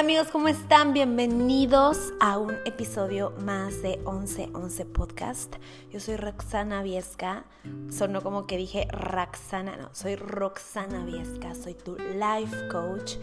[0.00, 0.94] Hola amigos, ¿cómo están?
[0.94, 5.56] Bienvenidos a un episodio más de 1111 Podcast.
[5.90, 7.44] Yo soy Roxana Viesca.
[7.90, 11.54] Sonó como que dije Roxana, no, soy Roxana Viesca.
[11.54, 13.16] Soy tu life coach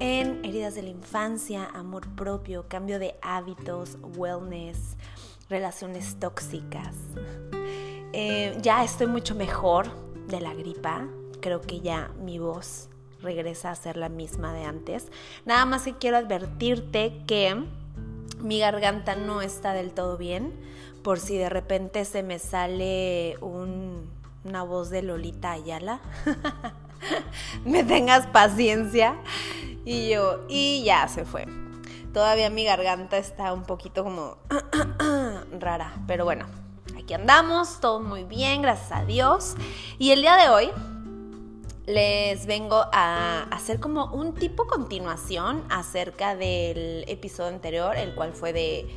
[0.00, 4.96] en heridas de la infancia, amor propio, cambio de hábitos, wellness,
[5.48, 6.96] relaciones tóxicas.
[8.12, 9.86] Eh, ya estoy mucho mejor
[10.26, 11.06] de la gripa.
[11.40, 12.88] Creo que ya mi voz
[13.24, 15.08] regresa a ser la misma de antes.
[15.44, 17.64] Nada más que quiero advertirte que
[18.40, 20.52] mi garganta no está del todo bien,
[21.02, 26.00] por si de repente se me sale una voz de Lolita Ayala.
[27.64, 29.16] me tengas paciencia.
[29.84, 31.46] Y yo, y ya se fue.
[32.12, 34.38] Todavía mi garganta está un poquito como
[35.58, 36.46] rara, pero bueno,
[36.96, 39.56] aquí andamos, todo muy bien, gracias a Dios.
[39.98, 40.70] Y el día de hoy
[41.86, 48.52] les vengo a hacer como un tipo continuación acerca del episodio anterior, el cual fue
[48.52, 48.88] de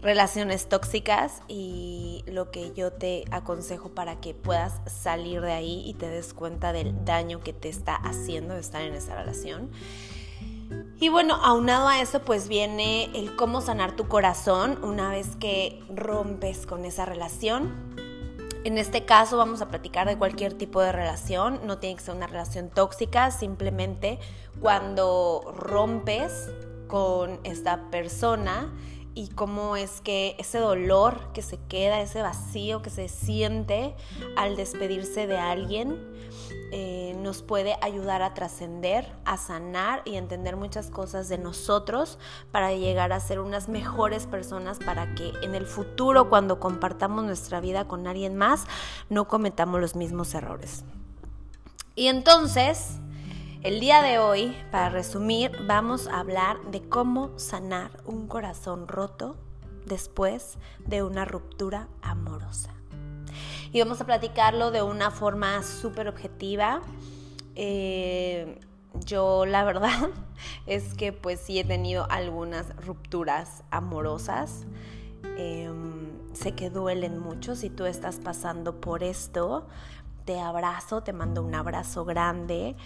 [0.00, 5.94] relaciones tóxicas y lo que yo te aconsejo para que puedas salir de ahí y
[5.94, 9.70] te des cuenta del daño que te está haciendo estar en esa relación.
[10.98, 15.82] Y bueno, aunado a eso, pues viene el cómo sanar tu corazón una vez que
[15.94, 17.91] rompes con esa relación
[18.64, 22.14] en este caso vamos a platicar de cualquier tipo de relación, no tiene que ser
[22.14, 24.18] una relación tóxica, simplemente
[24.60, 26.50] cuando rompes
[26.86, 28.72] con esta persona
[29.14, 33.94] y cómo es que ese dolor que se queda, ese vacío que se siente
[34.36, 35.98] al despedirse de alguien,
[36.74, 42.18] eh, nos puede ayudar a trascender, a sanar y entender muchas cosas de nosotros
[42.50, 47.60] para llegar a ser unas mejores personas para que en el futuro cuando compartamos nuestra
[47.60, 48.64] vida con alguien más
[49.10, 50.84] no cometamos los mismos errores.
[51.94, 53.00] Y entonces,
[53.62, 59.36] el día de hoy, para resumir, vamos a hablar de cómo sanar un corazón roto
[59.86, 62.72] después de una ruptura amorosa
[63.72, 66.82] y vamos a platicarlo de una forma súper objetiva.
[67.56, 68.60] Eh,
[69.06, 70.10] yo la verdad
[70.66, 74.66] es que pues sí he tenido algunas rupturas amorosas.
[75.38, 79.66] Em, sé que duelen mucho si tú estás pasando por esto
[80.24, 82.76] te abrazo, te mando un abrazo grande.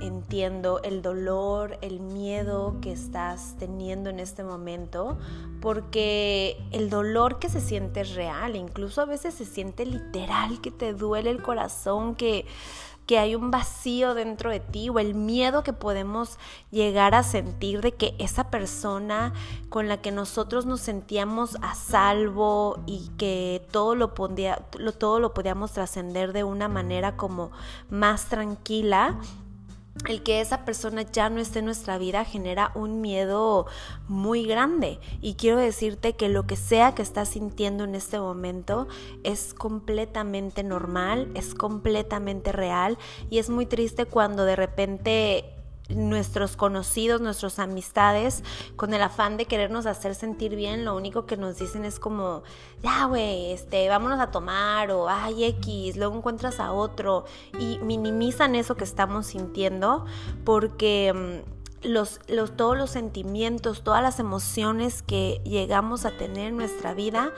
[0.00, 5.18] Entiendo el dolor, el miedo que estás teniendo en este momento,
[5.60, 10.70] porque el dolor que se siente es real, incluso a veces se siente literal, que
[10.70, 12.46] te duele el corazón, que
[13.08, 16.38] que hay un vacío dentro de ti o el miedo que podemos
[16.70, 19.32] llegar a sentir de que esa persona
[19.70, 24.56] con la que nosotros nos sentíamos a salvo y que todo lo, podía,
[24.98, 27.50] todo lo podíamos trascender de una manera como
[27.88, 29.18] más tranquila,
[30.06, 33.66] el que esa persona ya no esté en nuestra vida genera un miedo
[34.06, 35.00] muy grande.
[35.20, 38.88] Y quiero decirte que lo que sea que estás sintiendo en este momento
[39.24, 42.98] es completamente normal, es completamente real
[43.30, 45.57] y es muy triste cuando de repente
[45.88, 48.42] nuestros conocidos, nuestras amistades,
[48.76, 52.42] con el afán de querernos hacer sentir bien, lo único que nos dicen es como,
[52.82, 57.24] ya, güey, este, vámonos a tomar o, ay, X, luego encuentras a otro
[57.58, 60.04] y minimizan eso que estamos sintiendo
[60.44, 61.42] porque...
[61.44, 66.92] Mm, los, los, todos los sentimientos, todas las emociones que llegamos a tener en nuestra
[66.92, 67.32] vida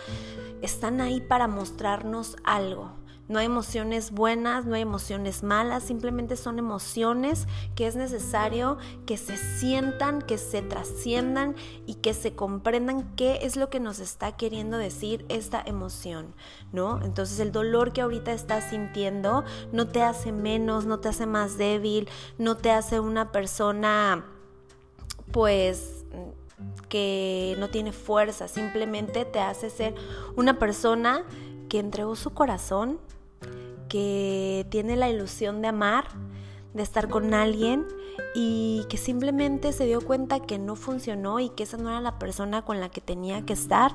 [0.62, 2.99] están ahí para mostrarnos algo.
[3.30, 7.46] No hay emociones buenas, no hay emociones malas, simplemente son emociones
[7.76, 8.76] que es necesario
[9.06, 11.54] que se sientan, que se trasciendan
[11.86, 16.34] y que se comprendan qué es lo que nos está queriendo decir esta emoción,
[16.72, 17.00] ¿no?
[17.04, 21.56] Entonces el dolor que ahorita estás sintiendo no te hace menos, no te hace más
[21.56, 24.24] débil, no te hace una persona
[25.30, 26.04] pues
[26.88, 29.94] que no tiene fuerza, simplemente te hace ser
[30.34, 31.24] una persona
[31.68, 32.98] que entregó su corazón
[33.90, 36.06] que tiene la ilusión de amar,
[36.72, 37.86] de estar con alguien
[38.34, 42.18] y que simplemente se dio cuenta que no funcionó y que esa no era la
[42.18, 43.92] persona con la que tenía que estar.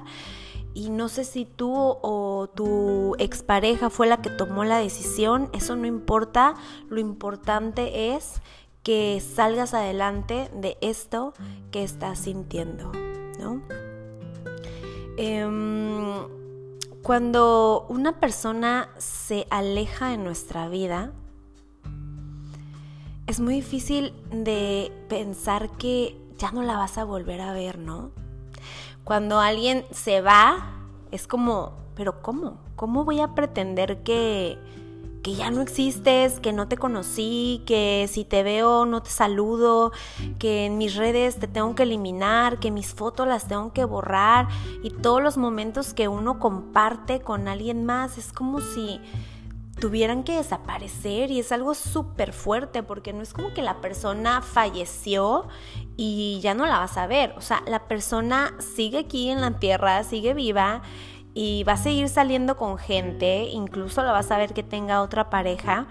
[0.74, 5.78] Y no sé si tú o tu expareja fue la que tomó la decisión, eso
[5.78, 6.56] no importa,
[6.90, 8.42] lo importante es
[8.84, 11.34] que salgas adelante de esto
[11.72, 12.92] que estás sintiendo,
[13.40, 13.62] ¿no?
[15.18, 16.45] Em,
[17.06, 21.12] cuando una persona se aleja de nuestra vida,
[23.28, 28.10] es muy difícil de pensar que ya no la vas a volver a ver, ¿no?
[29.04, 32.58] Cuando alguien se va, es como, pero ¿cómo?
[32.76, 34.58] ¿Cómo voy a pretender que,
[35.26, 39.92] que ya no existes, que no te conocí, que si te veo no te saludo,
[40.38, 44.48] que en mis redes te tengo que eliminar, que mis fotos las tengo que borrar
[44.84, 49.02] y todos los momentos que uno comparte con alguien más es como si
[49.80, 54.44] tuvieran que desaparecer y es algo súper fuerte porque no es como que la persona
[54.44, 55.48] falleció
[55.98, 59.58] y ya no la vas a ver, o sea, la persona sigue aquí en la
[59.58, 60.84] tierra, sigue viva
[61.36, 65.30] y va a seguir saliendo con gente, incluso lo vas a ver que tenga otra
[65.30, 65.86] pareja.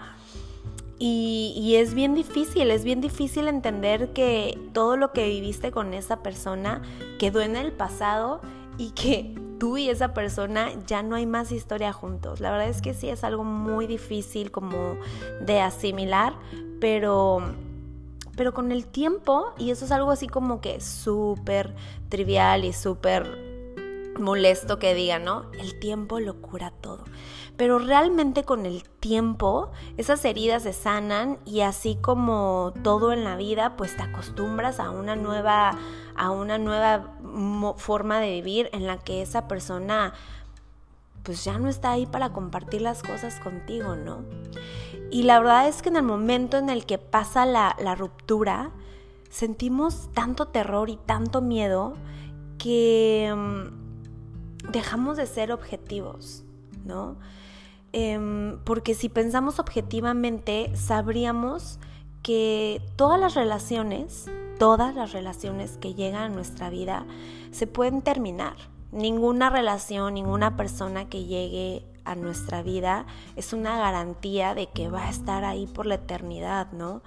[0.97, 6.23] Y, es bien difícil, es bien difícil entender que todo lo que viviste con esa
[6.23, 6.81] persona
[7.19, 8.41] quedó en el pasado
[8.77, 12.39] y que tú y esa persona ya no hay más historia juntos.
[12.39, 14.97] La verdad es que sí es algo muy difícil como
[15.41, 16.33] de asimilar,
[16.81, 17.41] pero
[18.35, 21.73] pero con el tiempo, y eso es algo así como que súper
[22.09, 23.44] trivial y súper
[24.19, 25.51] molesto que diga, ¿no?
[25.59, 27.03] El tiempo lo cura todo.
[27.57, 33.37] Pero realmente con el tiempo esas heridas se sanan y así como todo en la
[33.37, 35.77] vida, pues te acostumbras a una nueva
[36.17, 37.17] a una nueva
[37.77, 40.13] forma de vivir en la que esa persona
[41.23, 44.23] pues ya no está ahí para compartir las cosas contigo, ¿no?
[45.11, 48.71] Y la verdad es que en el momento en el que pasa la, la ruptura,
[49.29, 51.95] sentimos tanto terror y tanto miedo
[52.57, 53.84] que mm,
[54.71, 56.43] dejamos de ser objetivos,
[56.85, 57.17] ¿no?
[57.93, 61.79] Em, porque si pensamos objetivamente, sabríamos
[62.21, 64.25] que todas las relaciones,
[64.59, 67.05] todas las relaciones que llegan a nuestra vida,
[67.51, 68.55] se pueden terminar.
[68.91, 75.05] Ninguna relación, ninguna persona que llegue a nuestra vida es una garantía de que va
[75.05, 77.01] a estar ahí por la eternidad, ¿no?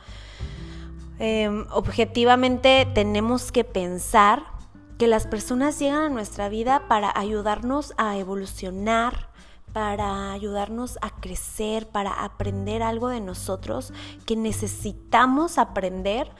[1.18, 4.57] Em, objetivamente tenemos que pensar
[4.98, 9.28] que las personas llegan a nuestra vida para ayudarnos a evolucionar,
[9.72, 13.92] para ayudarnos a crecer, para aprender algo de nosotros
[14.26, 16.30] que necesitamos aprender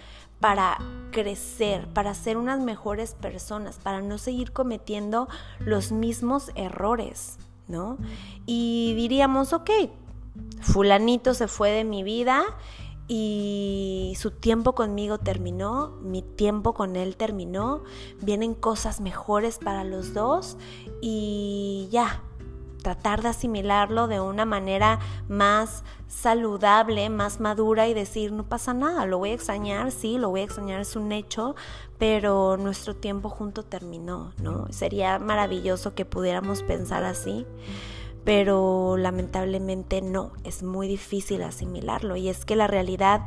[0.41, 0.79] para
[1.11, 5.29] crecer, para ser unas mejores personas, para no seguir cometiendo
[5.61, 7.99] los mismos errores, ¿no?
[8.47, 9.71] Y diríamos, ok,
[10.61, 12.45] fulanito se fue de mi vida
[13.09, 17.83] y su tiempo conmigo terminó, mi tiempo con él terminó,
[18.21, 20.59] vienen cosas mejores para los dos
[21.01, 22.23] y ya,
[22.83, 29.07] tratar de asimilarlo de una manera más saludable, más madura y decir, no pasa nada,
[29.07, 31.57] lo voy a extrañar, sí, lo voy a extrañar, es un hecho,
[31.99, 34.67] pero nuestro tiempo junto terminó, ¿no?
[34.71, 37.47] Sería maravilloso que pudiéramos pensar así
[38.25, 43.23] pero lamentablemente no, es muy difícil asimilarlo y es que la realidad,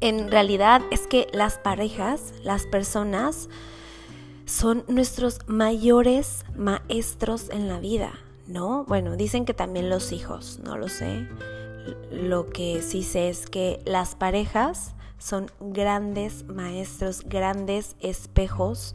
[0.00, 3.48] en realidad es que las parejas, las personas,
[4.46, 8.12] son nuestros mayores maestros en la vida,
[8.46, 8.84] ¿no?
[8.84, 11.28] Bueno, dicen que también los hijos, no lo sé.
[12.10, 18.94] Lo que sí sé es que las parejas son grandes maestros, grandes espejos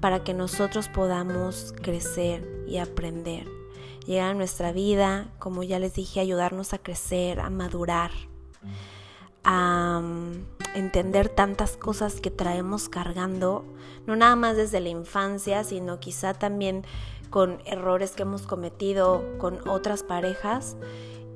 [0.00, 3.63] para que nosotros podamos crecer y aprender
[4.06, 8.10] llegar a nuestra vida, como ya les dije, ayudarnos a crecer, a madurar,
[9.42, 13.64] a mm, entender tantas cosas que traemos cargando,
[14.06, 16.84] no nada más desde la infancia, sino quizá también
[17.30, 20.76] con errores que hemos cometido con otras parejas.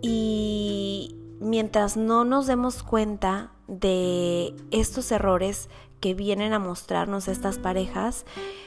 [0.00, 5.68] Y mientras no nos demos cuenta de estos errores
[6.00, 8.24] que vienen a mostrarnos estas parejas,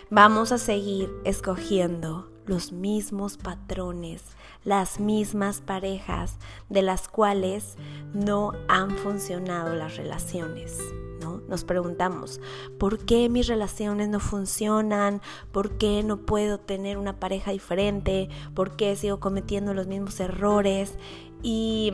[0.10, 4.24] vamos a seguir escogiendo los mismos patrones,
[4.64, 6.38] las mismas parejas
[6.70, 7.76] de las cuales
[8.14, 10.78] no han funcionado las relaciones.
[11.22, 11.42] ¿no?
[11.48, 12.42] Nos preguntamos,
[12.80, 15.22] ¿por qué mis relaciones no funcionan?
[15.52, 18.30] ¿Por qué no puedo tener una pareja diferente?
[18.56, 20.98] ¿Por qué sigo cometiendo los mismos errores?
[21.44, 21.92] Y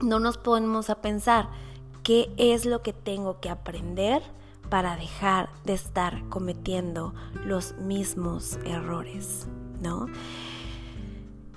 [0.00, 1.48] no nos ponemos a pensar,
[2.02, 4.22] ¿qué es lo que tengo que aprender?
[4.68, 9.46] Para dejar de estar cometiendo los mismos errores,
[9.80, 10.06] ¿no?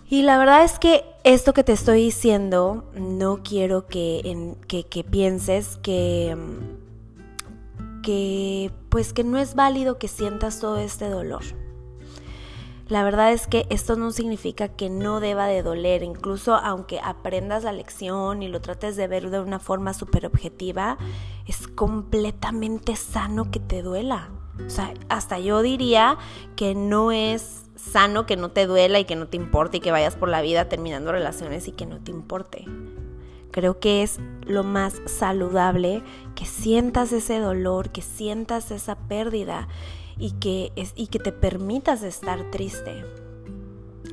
[0.10, 5.78] Y la verdad es que esto que te estoy diciendo, no quiero que, que, pienses
[5.84, 6.38] que,
[8.04, 11.44] que, pues que no es válido que sientas todo este dolor.
[12.89, 17.65] La verdad es que esto no significa que no deba de doler, incluso aunque aprendas
[17.65, 20.98] la lección y lo trates de ver de una forma súper objetiva,
[21.46, 24.29] es completamente sano que te duela.
[24.65, 26.17] O sea, hasta yo diría
[26.56, 29.91] que no es sano que no te duela y que no te importe y que
[29.91, 32.65] vayas por la vida terminando relaciones y que no te importe.
[33.51, 36.03] Creo que es lo más saludable
[36.36, 39.67] que sientas ese dolor, que sientas esa pérdida
[40.20, 43.06] y que, es, y que te permitas estar triste.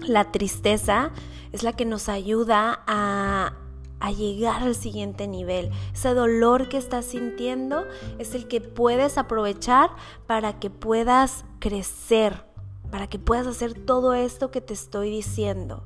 [0.07, 1.13] La tristeza
[1.53, 3.55] es la que nos ayuda a,
[4.01, 5.71] a llegar al siguiente nivel.
[5.95, 7.87] Ese dolor que estás sintiendo
[8.19, 9.91] es el que puedes aprovechar
[10.27, 12.45] para que puedas crecer,
[12.91, 15.85] para que puedas hacer todo esto que te estoy diciendo.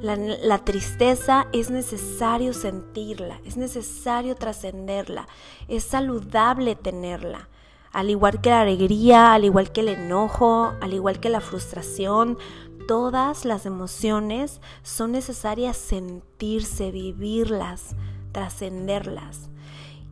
[0.00, 5.26] La, tristeza es necesario sentirla, es necesario trascenderla,
[5.66, 7.48] es saludable tenerla.
[7.92, 12.38] Al igual que la alegría, al igual que el enojo, al igual que la frustración,
[12.86, 17.96] todas las emociones son necesarias sentirse, vivirlas,
[18.32, 19.50] trascenderlas.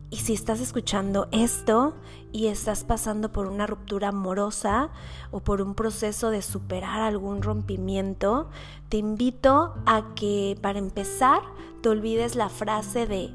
[0.09, 1.93] Y si estás escuchando esto
[2.31, 4.89] y estás pasando por una ruptura amorosa
[5.31, 8.49] o por un proceso de superar algún rompimiento,
[8.87, 11.41] te invito a que para empezar
[11.81, 13.33] te olvides la frase de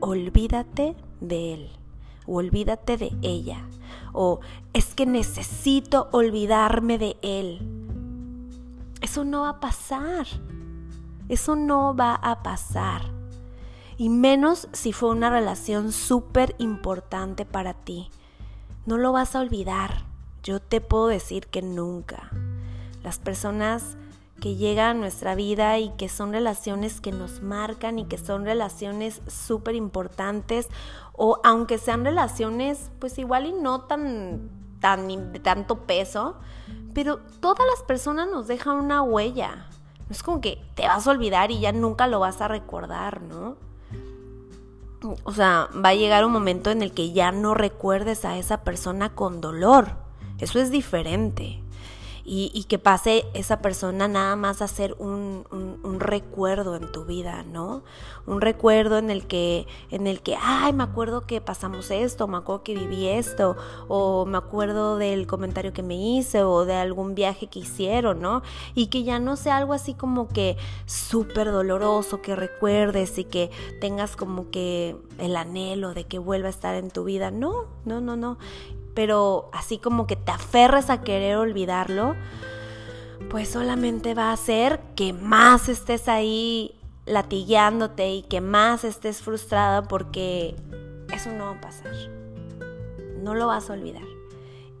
[0.00, 1.70] olvídate de él
[2.26, 3.66] o olvídate de ella
[4.12, 4.40] o
[4.72, 7.60] es que necesito olvidarme de él.
[9.00, 10.26] Eso no va a pasar.
[11.28, 13.20] Eso no va a pasar
[14.00, 18.08] y menos si fue una relación súper importante para ti.
[18.86, 20.06] No lo vas a olvidar.
[20.42, 22.30] Yo te puedo decir que nunca.
[23.02, 23.98] Las personas
[24.40, 28.46] que llegan a nuestra vida y que son relaciones que nos marcan y que son
[28.46, 30.68] relaciones súper importantes
[31.22, 34.48] o aunque sean relaciones pues igual y no tan,
[34.80, 36.36] tan de tanto peso,
[36.94, 39.66] pero todas las personas nos dejan una huella.
[39.98, 43.20] No es como que te vas a olvidar y ya nunca lo vas a recordar,
[43.20, 43.58] ¿no?
[45.24, 48.64] o sea, va a llegar un momento en el que ya no recuerdes a esa
[48.64, 49.96] persona con dolor.
[50.38, 51.62] Eso es diferente
[52.32, 55.44] y, que pase esa persona nada más a ser un,
[55.98, 57.82] recuerdo en tu vida, ¿no?
[58.24, 62.36] Un recuerdo en el que, en el que, ay, me acuerdo que pasamos esto, me
[62.36, 63.56] acuerdo que viví esto,
[63.88, 68.42] o me acuerdo del comentario que me hice, o de algún viaje que hicieron, ¿no?
[68.76, 70.56] Y que ya no sea algo así como que
[70.86, 76.50] súper doloroso, que recuerdes y que tengas como que el anhelo de que vuelva a
[76.50, 77.30] estar en tu vida.
[77.30, 78.38] No, no, no, no
[78.94, 82.16] pero así como que te aferres a querer olvidarlo,
[83.30, 86.74] pues solamente va a hacer que más estés ahí
[87.06, 90.56] latigueándote y que más estés frustrada porque
[91.14, 91.92] eso no va a pasar.
[93.22, 94.04] No lo vas a olvidar.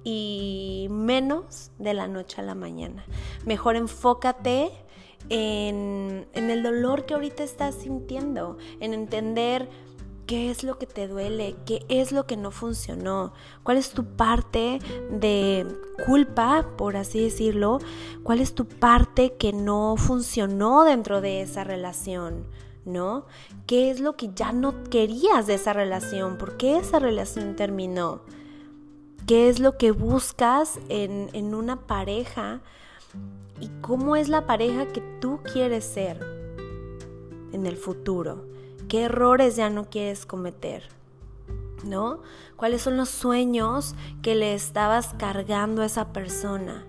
[0.02, 3.04] Y menos de la noche a la mañana.
[3.44, 4.70] Mejor enfócate
[5.28, 9.68] en, en el dolor que ahorita estás sintiendo, en entender
[10.30, 13.32] qué es lo que te duele, qué es lo que no funcionó,
[13.64, 14.78] cuál es tu parte
[15.10, 15.66] de
[16.06, 17.80] culpa, por así decirlo,
[18.22, 22.46] cuál es tu parte que no funcionó dentro de esa relación.
[22.84, 23.26] ¿No?
[23.66, 26.38] ¿Qué es lo que ya no querías de esa relación?
[26.38, 28.22] ¿Por qué esa relación terminó?
[29.26, 32.60] ¿Qué es lo que buscas en, en una pareja?
[33.60, 36.24] ¿Y cómo es la pareja que tú quieres ser
[37.52, 38.49] en el futuro?
[38.90, 40.82] ¿Qué errores ya no quieres cometer?
[41.84, 42.22] ¿No?
[42.56, 46.84] ¿Cuáles son los sueños que le estabas cargando a esa persona?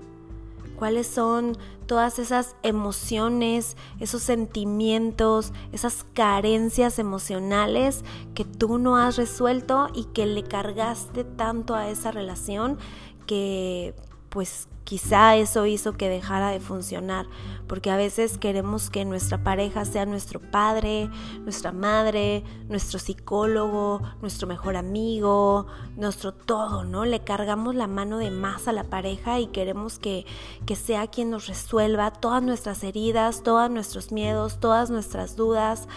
[0.78, 8.04] ¿Cuáles son todas esas emociones, esos sentimientos, esas carencias emocionales
[8.34, 12.80] que tú no has resuelto y que le cargaste tanto a esa relación
[13.28, 13.94] que
[14.30, 17.28] pues quizá eso hizo que dejara de funcionar,
[17.68, 21.10] porque a veces queremos que nuestra pareja sea nuestro padre,
[21.44, 27.06] nuestra madre, nuestro psicólogo, nuestro mejor amigo, nuestro todo, ¿no?
[27.06, 30.26] Le cargamos la mano de más a la pareja y queremos que,
[30.66, 35.88] que sea quien nos resuelva todas nuestras heridas, todos nuestros miedos, todas nuestras dudas,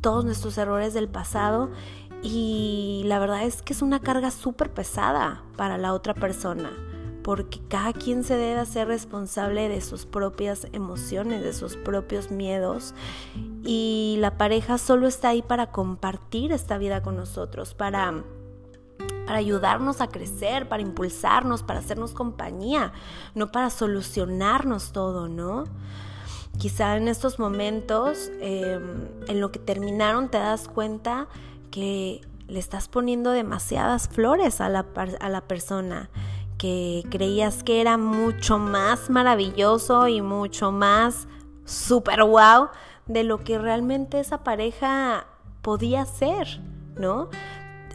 [0.00, 1.70] todos nuestros errores del pasado.
[2.22, 6.70] Y la verdad es que es una carga súper pesada para la otra persona
[7.24, 12.94] porque cada quien se debe hacer responsable de sus propias emociones, de sus propios miedos
[13.64, 18.22] y la pareja solo está ahí para compartir esta vida con nosotros, para
[19.26, 22.92] para ayudarnos a crecer, para impulsarnos, para hacernos compañía,
[23.34, 25.64] no para solucionarnos todo, ¿no?
[26.58, 31.26] Quizá en estos momentos, em, en lo que terminaron, te das cuenta
[31.70, 34.84] que le estás poniendo demasiadas flores a la,
[35.20, 36.10] a la persona
[36.64, 41.28] que creías que era mucho más maravilloso y mucho más
[41.66, 42.70] super wow
[43.04, 45.26] de lo que realmente esa pareja
[45.60, 46.62] podía ser,
[46.96, 47.28] ¿no?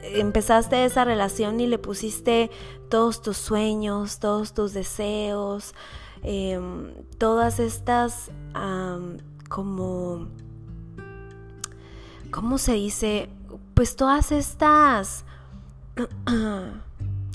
[0.04, 2.52] Empezaste esa relación y le pusiste
[2.92, 5.74] todos tus sueños, todos tus deseos,
[6.22, 8.30] em, todas estas
[9.50, 10.28] como,
[12.30, 13.30] ¿cómo se dice?
[13.74, 15.26] Pues todas estas...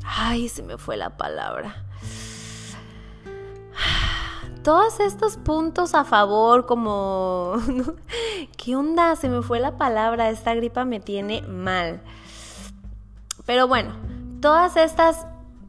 [0.04, 1.84] Ay, se me fue la palabra.
[4.62, 7.54] todos estos puntos a favor, como...
[8.56, 9.16] ¿Qué onda?
[9.16, 12.00] Se me fue la palabra, esta gripa me tiene mal.
[13.46, 13.94] Pero bueno,
[14.40, 15.26] todas estas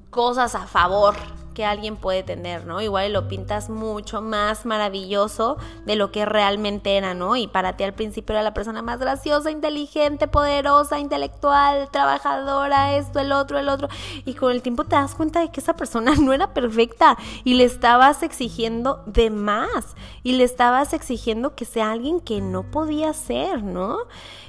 [0.09, 1.15] cosas a favor
[1.55, 2.81] que alguien puede tener, ¿no?
[2.81, 7.35] Igual lo pintas mucho más maravilloso de lo que realmente era, ¿no?
[7.35, 13.19] Y para ti al principio era la persona más graciosa, inteligente, poderosa, intelectual, trabajadora, esto,
[13.19, 13.87] el otro, el otro.
[14.25, 17.55] Y con el tiempo te das cuenta de que esa persona no era perfecta y
[17.55, 23.13] le estabas exigiendo de más y le estabas exigiendo que sea alguien que no podía
[23.13, 23.97] ser, ¿no?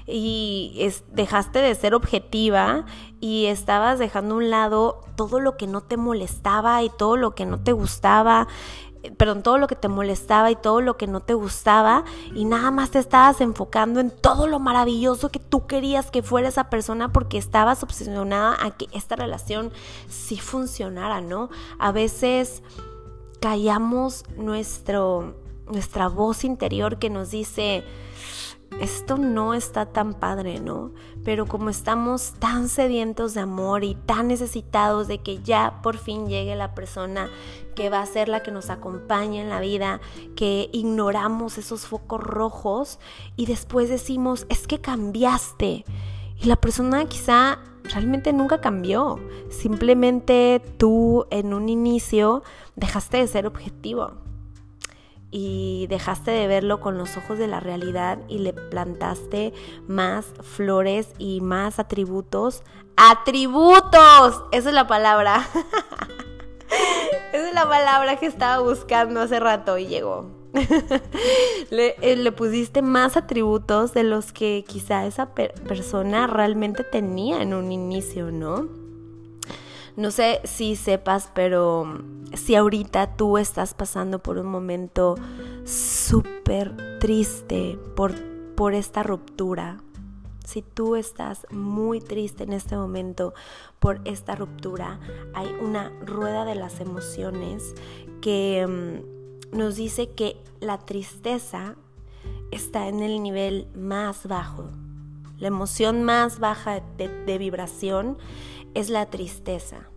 [0.06, 2.86] y dejaste de ser objetiva
[3.20, 7.34] y estabas dejando a un lado todo lo que no te molestaba y todo lo
[7.34, 8.48] que no te gustaba
[9.02, 12.44] eh, perdón, todo lo que te molestaba y todo lo que no te gustaba y
[12.44, 16.70] nada más te estabas enfocando en todo lo maravilloso que tú querías que fuera esa
[16.70, 19.70] persona porque estabas obsesionada a que esta relación
[20.08, 21.50] sí funcionara, ¿no?
[21.78, 22.62] A veces
[23.40, 25.36] callamos nuestro,
[25.70, 27.84] nuestra voz interior que nos dice,
[28.80, 30.92] esto no está tan padre, ¿no?
[31.24, 36.28] Pero como estamos tan sedientos de amor y tan necesitados de que ya por fin
[36.28, 37.30] llegue la persona
[37.74, 40.00] que va a ser la que nos acompañe en la vida,
[40.34, 42.98] que ignoramos esos focos rojos
[43.36, 45.84] y después decimos, es que cambiaste.
[46.38, 49.18] Y la persona quizá realmente nunca cambió.
[49.48, 52.42] Simplemente tú en un inicio
[52.74, 54.25] dejaste de ser objetivo
[55.30, 59.52] y dejaste de verlo con los ojos de la realidad y le plantaste
[59.86, 62.62] más flores y más atributos.
[62.96, 64.44] ¡Atributos!
[64.52, 65.46] Esa es la palabra.
[67.32, 70.30] Esa es la palabra que estaba buscando hace rato y llegó.
[71.70, 77.52] le, eh, le, pusiste más atributos de los que quizá esa persona realmente tenía en
[77.52, 78.85] un inicio, ¿no?
[79.96, 82.02] No sé si sepas, pero
[82.34, 85.14] si ahorita tú estás pasando por un momento
[85.64, 88.14] súper triste por,
[88.54, 89.78] por esta ruptura,
[90.44, 93.32] si tú estás muy triste en este momento
[93.78, 95.00] por esta ruptura,
[95.32, 97.74] hay una rueda de las emociones
[98.20, 101.74] que mm, nos dice que la tristeza
[102.50, 104.68] está en el nivel más bajo.
[105.38, 108.18] La emoción más baja de vibración
[108.74, 109.88] es la tristeza.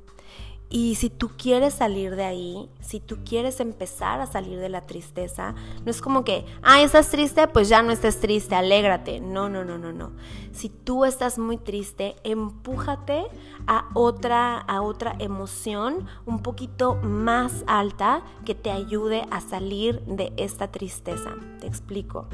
[0.71, 4.85] Y si tú quieres salir de ahí, si tú quieres empezar a salir de la
[4.85, 9.19] tristeza, no es como que, ah, estás triste, pues ya no estés triste, alégrate.
[9.19, 10.11] No, no, no, no, no.
[10.51, 13.25] Si tú estás muy triste, empújate
[13.65, 20.33] a otra, a otra emoción un poquito más alta que te ayude a salir de
[20.37, 21.33] esta tristeza.
[21.59, 22.27] Te explico.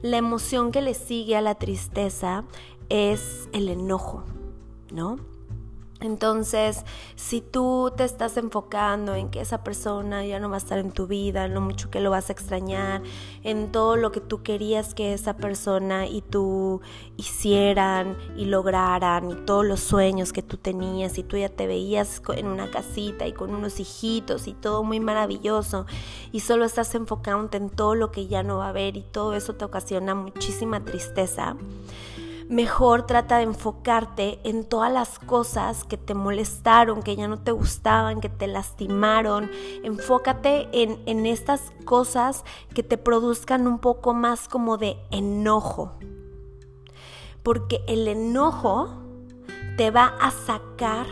[0.00, 2.44] La emoción que le sigue a la tristeza
[2.88, 4.22] es el enojo,
[4.92, 5.18] ¿no?
[6.00, 6.84] Entonces,
[7.14, 10.92] si tú te estás enfocando en que esa persona ya no va a estar en
[10.92, 13.02] tu vida, en lo mucho que lo vas a extrañar,
[13.42, 16.80] en todo lo que tú querías que esa persona y tú
[17.18, 22.22] hicieran y lograran, y todos los sueños que tú tenías, y tú ya te veías
[22.34, 25.84] en una casita y con unos hijitos y todo muy maravilloso,
[26.32, 29.34] y solo estás enfocándote en todo lo que ya no va a haber y todo
[29.34, 31.56] eso te ocasiona muchísima tristeza
[32.50, 37.52] mejor trata de enfocarte en todas las cosas que te molestaron, que ya no te
[37.52, 39.50] gustaban, que te lastimaron.
[39.84, 45.92] Enfócate en, en estas cosas que te produzcan un poco más como de enojo.
[47.44, 48.88] Porque el enojo
[49.76, 51.06] te va a sacar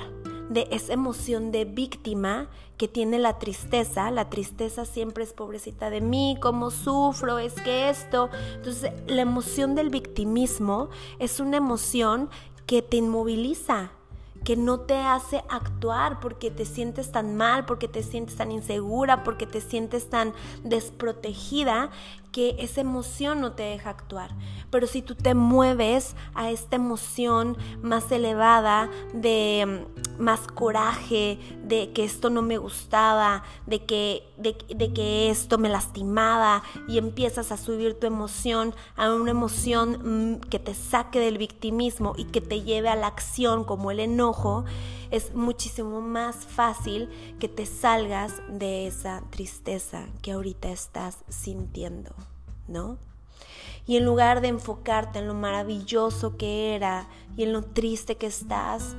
[0.49, 4.11] de esa emoción de víctima que tiene la tristeza.
[4.11, 8.31] La tristeza siempre es pobrecita de mí, cómo sufro, es que esto.
[8.55, 12.31] Entonces, la emoción del victimismo es una emoción
[12.67, 13.91] que te inmoviliza,
[14.45, 19.25] que no te hace actuar porque te sientes tan mal, porque te sientes tan insegura,
[19.25, 20.33] porque te sientes tan
[20.63, 21.91] desprotegida,
[22.39, 24.31] que esa emoción no te deja actuar.
[24.71, 29.85] Pero si tú te mueves a esta emoción más elevada, de
[30.17, 34.55] mm, más coraje, de que esto no me gustaba, de que, de,
[34.93, 40.61] que esto me lastimaba, y empiezas a subir tu emoción a una emoción mm, que
[40.61, 44.65] te saque del victimismo y que te lleve a la acción como el enojo,
[45.11, 47.09] es muchísimo más fácil
[47.41, 52.15] que te salgas de esa tristeza que ahorita estás sintiendo,
[52.69, 52.99] ¿no?
[53.87, 58.27] Y en lugar de enfocarte en lo maravilloso que era y en lo triste que
[58.27, 58.95] estás,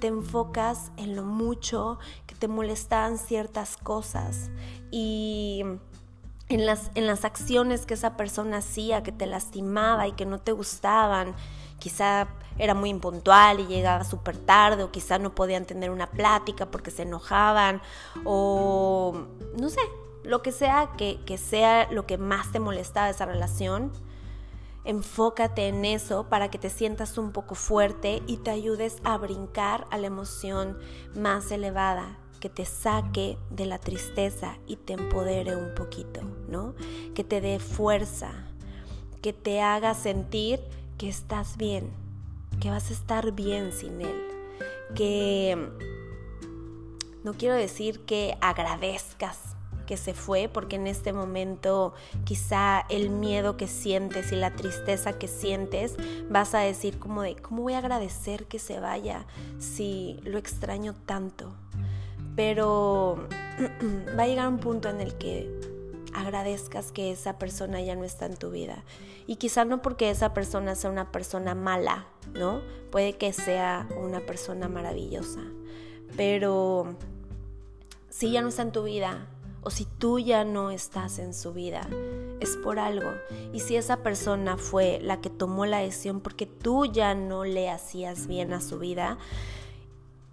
[0.00, 4.50] te enfocas en lo mucho que te molestaban ciertas cosas
[4.90, 5.62] y
[6.48, 10.40] en las, en las acciones que esa persona hacía, que te lastimaba y que no
[10.40, 11.34] te gustaban.
[11.78, 16.70] Quizá era muy impuntual y llegaba súper tarde, o quizá no podían tener una plática
[16.70, 17.80] porque se enojaban,
[18.24, 19.14] o
[19.56, 19.80] no sé,
[20.24, 23.92] lo que sea que, que sea lo que más te molestaba de esa relación,
[24.84, 29.86] enfócate en eso para que te sientas un poco fuerte y te ayudes a brincar
[29.90, 30.78] a la emoción
[31.14, 36.74] más elevada, que te saque de la tristeza y te empodere un poquito, ¿no?
[37.14, 38.32] Que te dé fuerza,
[39.20, 40.60] que te haga sentir
[40.98, 41.90] que estás bien,
[42.60, 44.26] que vas a estar bien sin él,
[44.96, 45.70] que
[47.22, 49.51] no quiero decir que agradezcas
[49.96, 55.28] se fue, porque en este momento quizá el miedo que sientes y la tristeza que
[55.28, 55.96] sientes,
[56.28, 59.26] vas a decir como de, ¿cómo voy a agradecer que se vaya
[59.58, 61.52] si lo extraño tanto?
[62.36, 63.28] Pero
[64.18, 65.50] va a llegar un punto en el que
[66.14, 68.84] agradezcas que esa persona ya no está en tu vida.
[69.26, 72.60] Y quizá no porque esa persona sea una persona mala, ¿no?
[72.90, 75.40] Puede que sea una persona maravillosa.
[76.16, 76.96] Pero
[78.08, 79.26] si ya no está en tu vida
[79.62, 81.88] o si tú ya no estás en su vida,
[82.40, 83.10] es por algo.
[83.52, 87.70] Y si esa persona fue la que tomó la decisión porque tú ya no le
[87.70, 89.18] hacías bien a su vida,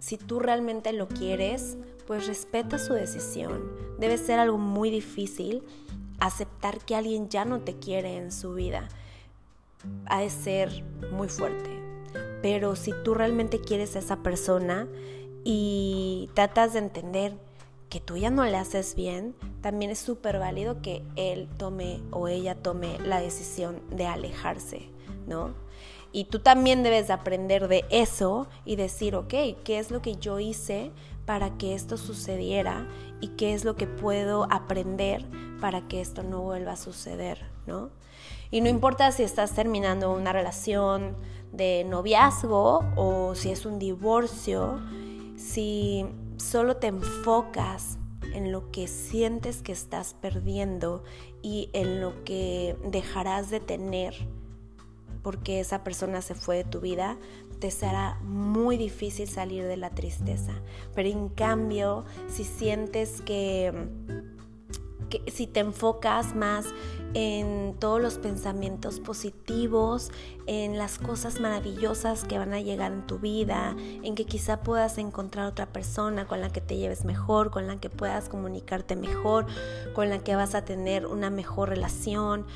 [0.00, 3.70] si tú realmente lo quieres, pues respeta su decisión.
[3.98, 5.62] Debe ser algo muy difícil
[6.18, 8.88] aceptar que alguien ya no te quiere en su vida.
[10.06, 11.70] Ha de ser muy fuerte.
[12.42, 14.88] Pero si tú realmente quieres a esa persona
[15.44, 17.49] y tratas de entender
[17.90, 22.28] que tú ya no le haces bien, también es súper válido que él tome o
[22.28, 24.88] ella tome la decisión de alejarse,
[25.26, 25.54] ¿no?
[26.12, 30.40] Y tú también debes aprender de eso y decir, ok, ¿qué es lo que yo
[30.40, 30.90] hice
[31.26, 32.88] para que esto sucediera?
[33.20, 35.24] ¿Y qué es lo que puedo aprender
[35.60, 37.50] para que esto no vuelva a suceder?
[37.66, 37.90] ¿no?
[38.50, 41.16] Y no importa si estás terminando una relación
[41.52, 44.80] de noviazgo o si es un divorcio,
[45.36, 46.04] si
[46.40, 47.98] solo te enfocas
[48.34, 51.04] en lo que sientes que estás perdiendo
[51.42, 54.14] y en lo que dejarás de tener
[55.22, 57.18] porque esa persona se fue de tu vida,
[57.58, 60.52] te será muy difícil salir de la tristeza.
[60.94, 63.72] Pero en cambio, si sientes que,
[65.10, 66.66] que si te enfocas más
[67.12, 70.10] en todos los pensamientos positivos,
[70.46, 74.96] en las cosas maravillosas que van a llegar en tu vida, en que quizá puedas
[74.98, 79.46] encontrar otra persona con la que te lleves mejor, con la que puedas comunicarte mejor,
[79.94, 82.46] con la que vas a tener una mejor relación,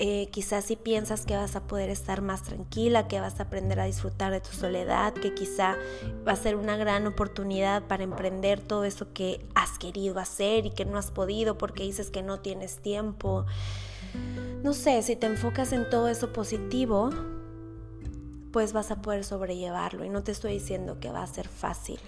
[0.00, 3.78] eh, quizás si piensas que vas a poder estar más tranquila, que vas a aprender
[3.78, 5.76] a disfrutar de tu soledad, que quizá
[6.26, 10.70] va a ser una gran oportunidad para emprender todo eso que has querido hacer y
[10.70, 13.46] que no has podido porque dices que no tienes tiempo.
[14.64, 17.10] No sé, si te enfocas en todo eso positivo,
[18.52, 20.04] pues vas a poder sobrellevarlo.
[20.04, 22.00] Y no te estoy diciendo que va a ser fácil.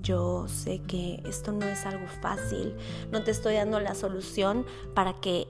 [0.00, 2.74] Yo sé que esto no es algo fácil.
[3.10, 5.46] No te estoy dando la solución para que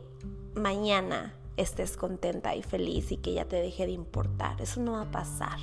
[0.54, 4.60] mañana estés contenta y feliz y que ya te deje de importar.
[4.60, 5.58] Eso no va a pasar.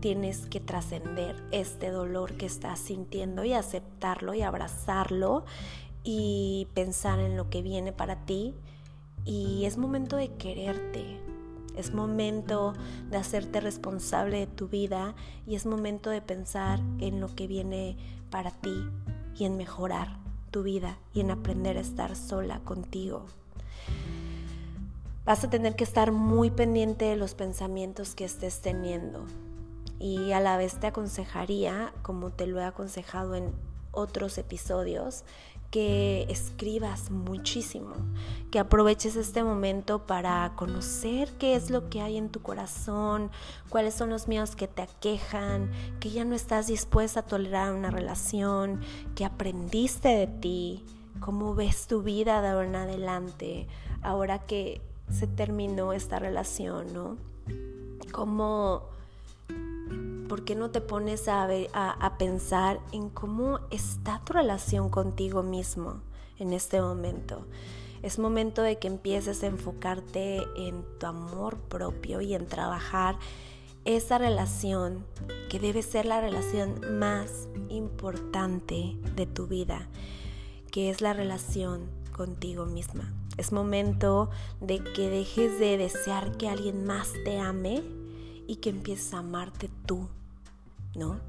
[0.00, 5.44] Tienes que trascender este dolor que estás sintiendo y aceptarlo y abrazarlo
[6.02, 8.54] y pensar en lo que viene para ti.
[9.24, 11.20] Y es momento de quererte.
[11.76, 12.72] Es momento
[13.10, 15.14] de hacerte responsable de tu vida
[15.46, 17.96] y es momento de pensar en lo que viene
[18.30, 18.88] para ti
[19.36, 20.18] y en mejorar
[20.50, 23.26] tu vida y en aprender a estar sola contigo.
[25.26, 29.26] Vas a tener que estar muy pendiente de los pensamientos que estés teniendo.
[29.98, 33.52] Y a la vez te aconsejaría, como te lo he aconsejado en
[33.90, 35.24] otros episodios,
[35.72, 37.94] que escribas muchísimo,
[38.52, 43.32] que aproveches este momento para conocer qué es lo que hay en tu corazón,
[43.68, 47.90] cuáles son los miedos que te aquejan, que ya no estás dispuesta a tolerar una
[47.90, 48.80] relación,
[49.16, 50.84] que aprendiste de ti,
[51.18, 53.66] cómo ves tu vida de ahora en adelante,
[54.02, 57.16] ahora que se terminó esta relación, ¿no?
[58.12, 58.82] Como,
[60.28, 66.00] ¿por qué no te pones a, a, pensar en cómo está tu relación contigo mismo
[66.38, 67.46] en este momento?
[68.02, 73.16] Es momento de que empieces a enfocarte en tu amor propio y en trabajar
[73.84, 75.06] esa relación
[75.48, 79.88] que debe ser la relación más importante de tu vida,
[80.70, 83.12] que es la relación contigo misma.
[83.36, 87.82] Es momento de que dejes de desear que alguien más te ame
[88.46, 90.08] y que empieces a amarte tú,
[90.94, 91.20] ¿no?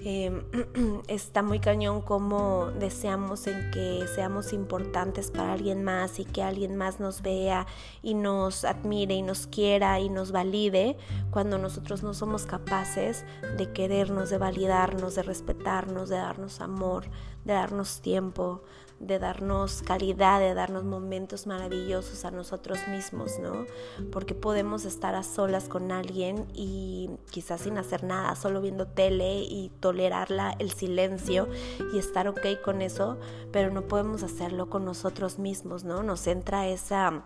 [0.00, 0.42] Em,
[1.08, 6.76] está muy cañón como deseamos en que seamos importantes para alguien más y que alguien
[6.76, 7.66] más nos vea
[8.02, 10.96] y nos admire y nos quiera y nos valide
[11.30, 13.24] cuando nosotros no somos capaces
[13.56, 17.06] de querernos, de validarnos, de respetarnos, de darnos amor,
[17.44, 18.62] de darnos tiempo,
[19.00, 23.66] de darnos calidad, de darnos momentos maravillosos a nosotros mismos, ¿no?
[24.10, 29.42] Porque podemos estar a solas con alguien y quizás sin hacer nada, solo viendo tele
[29.42, 31.48] y tolerarla el silencio
[31.94, 33.16] y estar ok con eso,
[33.50, 36.02] pero no podemos hacerlo con nosotros mismos, ¿no?
[36.02, 37.24] Nos entra esa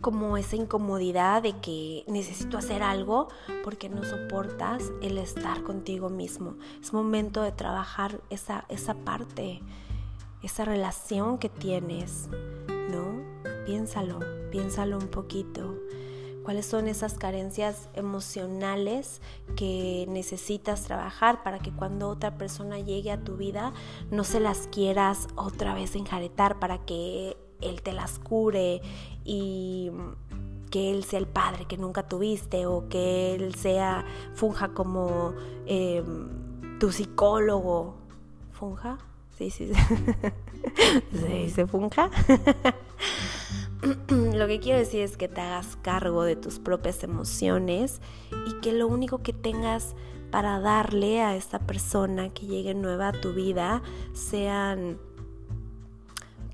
[0.00, 3.26] como esa incomodidad de que necesito hacer algo
[3.64, 6.54] porque no soportas el estar contigo mismo.
[6.80, 9.60] Es momento de trabajar esa, esa parte,
[10.44, 12.28] esa relación que tienes,
[12.92, 13.24] ¿no?
[13.66, 14.20] Piénsalo,
[14.52, 15.74] piénsalo un poquito.
[16.44, 19.20] ¿Cuáles son esas carencias emocionales
[19.56, 23.72] que necesitas trabajar para que cuando otra persona llegue a tu vida
[24.10, 28.80] no se las quieras otra vez enjaretar para que él te las cure
[29.24, 29.90] y
[30.70, 35.34] que Él sea el padre que nunca tuviste o que Él sea, funja como
[35.66, 37.96] em, tu psicólogo.
[38.52, 38.98] ¿Funja?
[39.36, 39.80] Sí, sí, sí.
[41.18, 42.10] ¿Se dice funja?
[44.08, 48.00] lo que quiero decir es que te hagas cargo de tus propias emociones
[48.46, 49.94] y que lo único que tengas
[50.30, 54.98] para darle a esta persona que llegue nueva a tu vida sean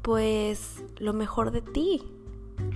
[0.03, 2.01] pues lo mejor de ti,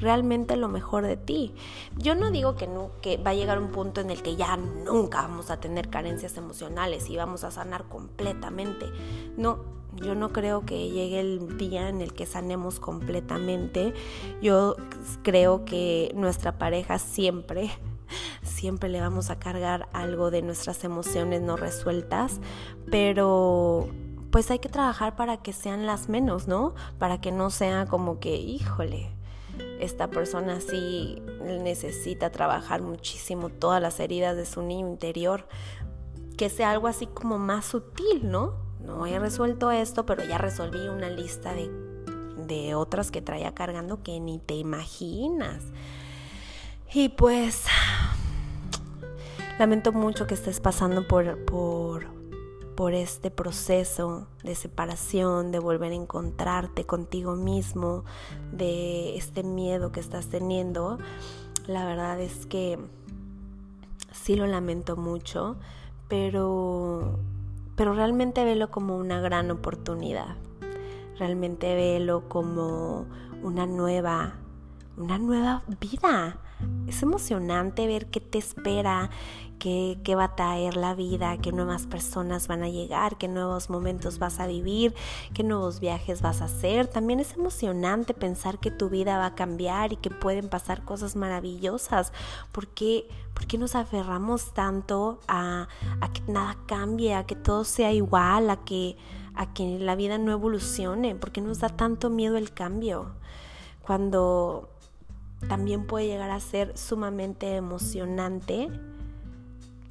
[0.01, 1.55] realmente lo mejor de ti.
[1.97, 2.69] Yo no digo que,
[3.03, 6.37] que va a llegar un punto en el que ya nunca vamos a tener carencias
[6.37, 8.87] emocionales y vamos a sanar completamente.
[9.37, 13.95] No, yo no creo que llegue el día en el que sanemos completamente.
[14.41, 14.77] Yo
[15.23, 17.71] creo que nuestra pareja siempre
[18.43, 22.41] siempre le vamos a cargar algo de nuestras emociones no resueltas,
[22.91, 23.89] pero
[24.31, 26.75] pues hay que trabajar para que sean las menos, ¿no?
[26.99, 29.11] Para que no sea como que, híjole,
[29.81, 35.49] esta persona sí necesita trabajar muchísimo todas las heridas de su niño interior,
[36.37, 38.70] que sea algo así como más sutil, ¿no?
[38.85, 41.71] No he resuelto esto, pero ya resolví una lista de,
[42.47, 45.63] de otras que traía cargando que ni te imaginas.
[46.93, 47.65] Y pues
[49.59, 52.21] lamento mucho que estés pasando por, por
[52.81, 58.05] por este proceso de separación, de volver a encontrarte contigo mismo,
[58.53, 60.97] de este miedo que estás teniendo,
[61.67, 62.79] la verdad es que
[64.13, 65.57] sí lo lamento mucho,
[66.09, 67.19] pero,
[67.81, 70.37] pero realmente velo como una gran oportunidad.
[71.19, 73.07] Realmente velo como
[73.43, 74.35] una nueva,
[74.99, 76.37] una nueva vida.
[76.87, 79.11] Es emocionante ver qué te espera,
[79.61, 84.19] qué, va a traer la vida, qué nuevas personas van a llegar, qué nuevos momentos
[84.19, 84.95] vas a vivir,
[85.35, 86.89] qué nuevos viajes vas a hacer.
[86.89, 91.15] También es emocionante pensar que tu vida va a cambiar y que pueden pasar cosas
[91.15, 92.13] maravillosas.
[92.51, 93.07] ¿Por qué,
[93.59, 95.69] nos aferramos tanto a,
[96.01, 98.97] a, que nada cambie, a que todo sea igual, a que,
[99.35, 101.15] a que la vida no evolucione?
[101.15, 103.13] ¿Por qué nos da tanto miedo el cambio?
[103.83, 104.71] Cuando
[105.49, 108.69] también puede llegar a ser sumamente emocionante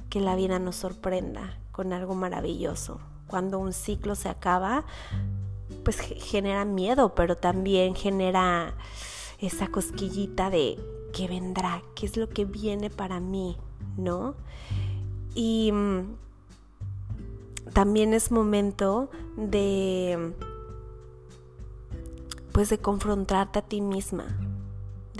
[0.09, 2.99] que la vida nos sorprenda con algo maravilloso.
[3.27, 4.85] Cuando un ciclo se acaba,
[5.83, 8.73] pues genera miedo, pero también genera
[9.39, 10.77] esa cosquillita de
[11.13, 13.57] qué vendrá, qué es lo que viene para mí,
[13.97, 14.35] ¿no?
[15.35, 16.15] Y mm,
[17.73, 20.33] también es momento de
[22.51, 24.25] pues de confrontarte a ti misma,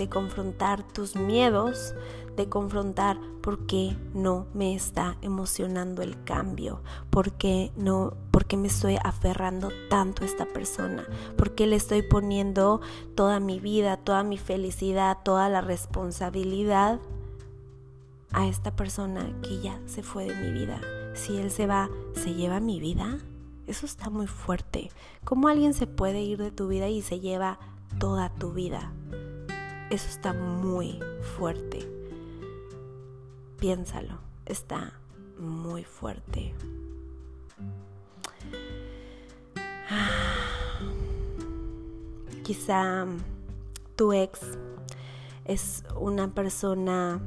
[0.00, 1.94] de confrontar tus miedos,
[2.34, 8.56] de confrontar por qué no me está emocionando el cambio, por qué no, por qué
[8.56, 11.04] me estoy aferrando tanto a esta persona,
[11.36, 12.80] por qué le estoy poniendo
[13.14, 16.98] toda mi vida, toda mi felicidad, toda la responsabilidad
[18.32, 20.80] a esta persona que ya se fue de mi vida.
[21.12, 23.18] Si él se va, ¿se lleva mi vida?
[23.66, 24.88] Eso está muy fuerte.
[25.24, 27.58] ¿Cómo alguien se puede ir de tu vida y se lleva
[27.98, 28.94] toda tu vida?
[29.90, 30.98] Eso está muy
[31.36, 31.80] fuerte.
[33.58, 34.92] Piénsalo, está
[35.36, 36.54] muy fuerte.
[42.44, 43.04] Quizá
[43.96, 44.40] tu ex
[45.44, 47.20] es una persona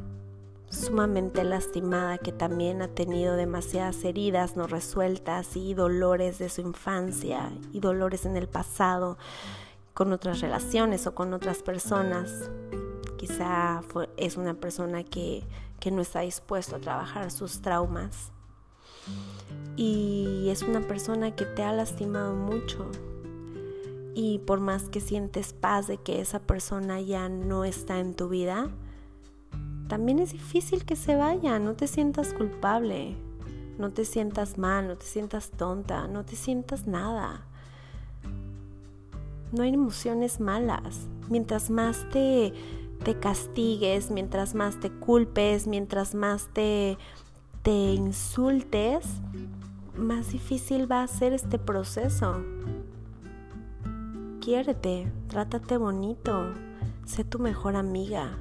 [0.70, 7.52] sumamente lastimada que también ha tenido demasiadas heridas no resueltas y dolores de su infancia
[7.74, 9.18] y dolores en el pasado
[9.94, 12.50] con otras relaciones o con otras personas.
[13.18, 13.82] Quizá
[14.18, 15.44] es una persona que,
[15.80, 18.32] que no está dispuesto a trabajar sus traumas.
[19.76, 22.90] Y es una persona que te ha lastimado mucho.
[24.16, 28.30] Y por más que sientes paz de que esa persona ya no está en tu
[28.30, 28.70] vida,
[29.88, 31.60] también es difícil que se vaya.
[31.60, 33.16] No te sientas culpable.
[33.78, 37.48] No te sientas mal, no te sientas tonta, no te sientas nada
[39.54, 41.08] no hay emociones malas.
[41.30, 42.54] Mientras más te,
[43.04, 46.98] te castigues, mientras más te culpes, mientras más te,
[47.62, 49.06] te insultes,
[49.96, 52.44] más difícil va a ser este proceso.
[54.42, 56.54] Quiérete, trátate bonito,
[57.06, 58.38] sé tu mejor amiga.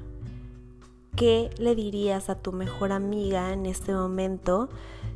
[1.15, 4.69] ¿Qué le dirías a tu mejor amiga en este momento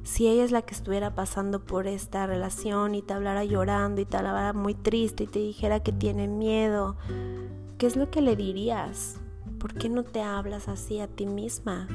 [0.04, 4.06] si ella es la que estuviera pasando por esta relación y te hablara llorando y
[4.06, 6.98] te hablara muy triste y te dijera que tiene miedo?
[7.80, 9.20] ¿Qué es lo que le dirías?
[9.60, 11.88] ¿Por qué no te hablas así a ti misma?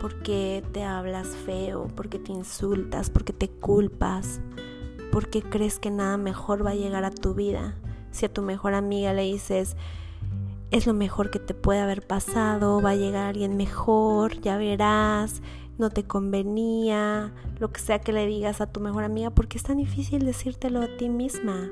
[0.00, 1.88] ¿Por qué te hablas feo?
[1.88, 3.10] ¿Por qué te insultas?
[3.10, 4.40] ¿Por qué te culpas?
[5.12, 7.76] ¿Por qué crees que nada mejor va a llegar a tu vida?
[8.12, 9.76] Si a tu mejor amiga le dices,
[10.72, 15.42] es lo mejor que te puede haber pasado, va a llegar alguien mejor, ya verás,
[15.76, 19.64] no te convenía, lo que sea que le digas a tu mejor amiga, porque es
[19.64, 21.70] tan difícil decírtelo a ti misma,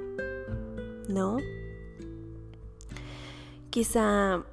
[1.09, 1.39] ¿no?
[3.71, 4.45] Quizá,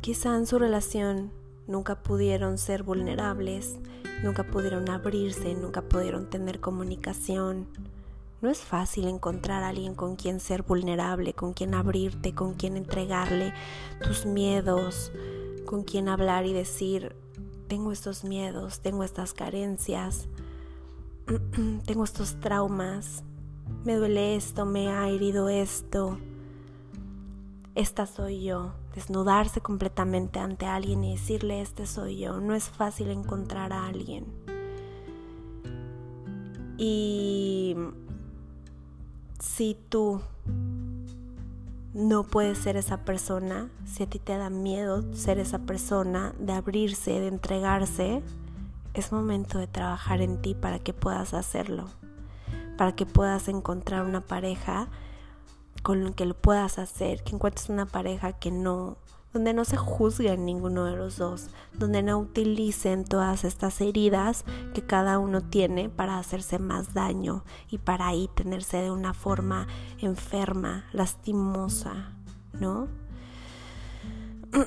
[0.00, 1.30] quizá en su relación
[1.66, 3.78] nunca pudieron ser vulnerables,
[4.22, 7.66] nunca pudieron abrirse, nunca pudieron tener comunicación
[8.42, 12.76] no es fácil encontrar a alguien con quien ser vulnerable, con quien abrirte, con quien
[12.76, 13.54] entregarle
[14.02, 15.10] tus miedos,
[15.64, 17.16] con quien hablar y decir,
[17.68, 20.28] tengo estos miedos, tengo estas carencias,
[21.86, 23.24] tengo estos traumas,
[23.84, 26.18] me duele esto, me ha herido esto.
[27.74, 28.72] Esta soy yo.
[28.94, 32.40] Desnudarse completamente ante alguien y decirle, este soy yo.
[32.40, 34.24] No es fácil encontrar a alguien.
[36.78, 37.76] Y
[39.40, 40.20] si tú
[41.94, 46.52] no puedes ser esa persona, si a ti te da miedo ser esa persona, de
[46.52, 48.22] abrirse, de entregarse,
[48.94, 51.88] es momento de trabajar en ti para que puedas hacerlo,
[52.76, 54.88] para que puedas encontrar una pareja
[55.82, 58.98] con la que lo puedas hacer, que encuentres una pareja que no
[59.36, 64.80] donde no se juzguen ninguno de los dos, donde no utilicen todas estas heridas que
[64.80, 69.66] cada uno tiene para hacerse más daño y para ahí tenerse de una forma
[69.98, 72.14] enferma, lastimosa,
[72.58, 72.88] ¿no?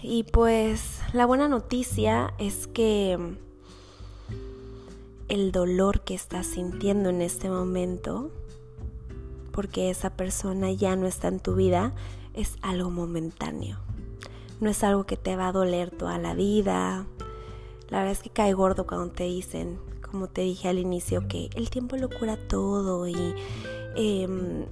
[0.00, 3.18] Y pues la buena noticia es que
[5.26, 8.30] el dolor que estás sintiendo en este momento,
[9.50, 11.94] porque esa persona ya no está en tu vida,
[12.38, 13.78] es algo momentáneo.
[14.60, 17.06] No es algo que te va a doler toda la vida.
[17.88, 21.50] La verdad es que cae gordo cuando te dicen, como te dije al inicio, que
[21.54, 23.34] el tiempo lo cura todo y
[23.96, 24.66] em,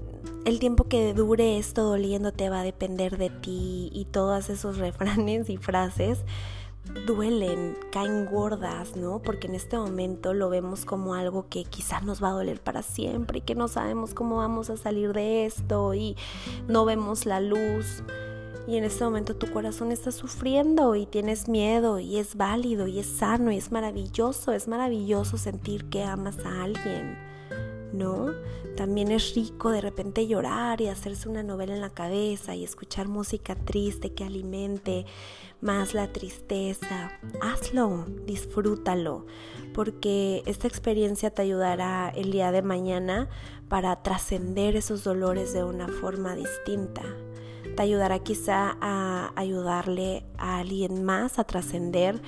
[0.44, 5.50] el tiempo que dure esto doliendo va a depender de ti y todos esos refranes
[5.50, 6.20] y frases
[7.06, 9.20] duelen, caen gordas, ¿no?
[9.20, 12.82] Porque en este momento lo vemos como algo que quizás nos va a doler para
[12.82, 16.16] siempre y que no sabemos cómo vamos a salir de esto y
[16.68, 18.02] no vemos la luz.
[18.66, 22.98] Y en este momento tu corazón está sufriendo y tienes miedo y es válido y
[22.98, 27.35] es sano y es maravilloso, es maravilloso sentir que amas a alguien.
[27.96, 28.32] ¿No?
[28.76, 33.08] También es rico de repente llorar y hacerse una novela en la cabeza y escuchar
[33.08, 35.06] música triste que alimente
[35.60, 37.10] más la tristeza.
[37.40, 39.26] Hazlo, disfrútalo,
[39.74, 43.28] porque esta experiencia te ayudará el día de mañana
[43.68, 47.02] para trascender esos dolores de una forma distinta.
[47.74, 52.22] Te ayudará quizá a ayudarle a alguien más a trascender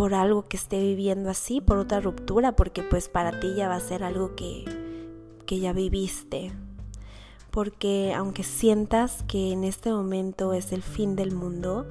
[0.00, 3.74] por algo que esté viviendo así, por otra ruptura, porque pues para ti ya va
[3.74, 4.64] a ser algo que,
[5.44, 6.52] que ya viviste.
[7.50, 11.86] Porque aunque sientas que en este momento es el fin del mundo,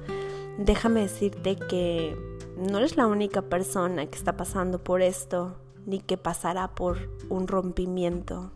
[0.58, 2.16] déjame decirte que
[2.58, 5.54] no eres la única persona que está pasando por esto,
[5.86, 8.50] ni que pasará por un rompimiento.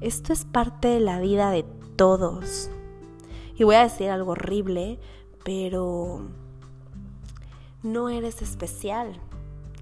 [0.00, 1.64] Esto es parte de la vida de
[1.94, 2.68] todos.
[3.54, 4.98] Y voy a decir algo horrible,
[5.44, 6.41] pero
[7.82, 9.20] no eres especial.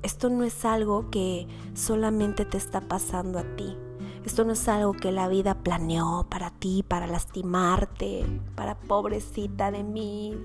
[0.02, 3.76] Esto no es algo que solamente te está pasando a ti.
[4.24, 9.82] Esto no es algo que la vida planeó para ti, para lastimarte, para pobrecita de
[9.82, 10.36] mí,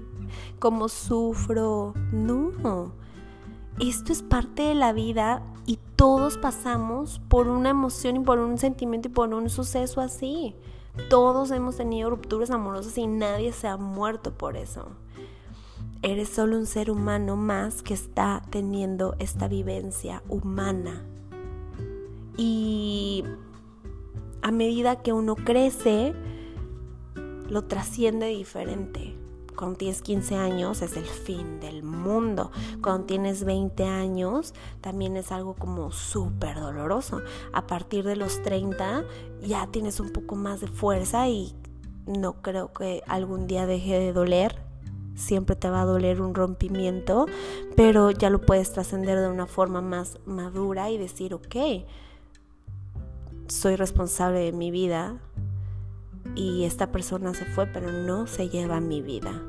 [0.59, 1.93] cómo sufro.
[2.11, 2.91] No,
[3.79, 8.57] esto es parte de la vida y todos pasamos por una emoción y por un
[8.57, 10.55] sentimiento y por un suceso así.
[11.09, 14.87] Todos hemos tenido rupturas amorosas y nadie se ha muerto por eso.
[16.01, 21.03] Eres solo un ser humano más que está teniendo esta vivencia humana.
[22.37, 23.23] Y
[24.41, 26.13] a medida que uno crece,
[27.49, 29.17] lo trasciende diferente.
[29.55, 32.51] cuando tienes 15 años es el fin del mundo.
[32.81, 37.21] Cuando tienes 20 años también es algo como súper doloroso.
[37.53, 39.05] A partir de los 30
[39.41, 41.55] ya tienes un poco más de fuerza y
[42.05, 44.64] no creo que algún día deje de doler.
[45.15, 47.25] Siempre te va a doler un rompimiento,
[47.75, 51.55] pero ya lo puedes trascender de una forma más madura y decir, ok,
[53.47, 55.19] soy responsable de mi vida,
[56.33, 59.41] y esta persona se fue, pero no se lleva mi vida.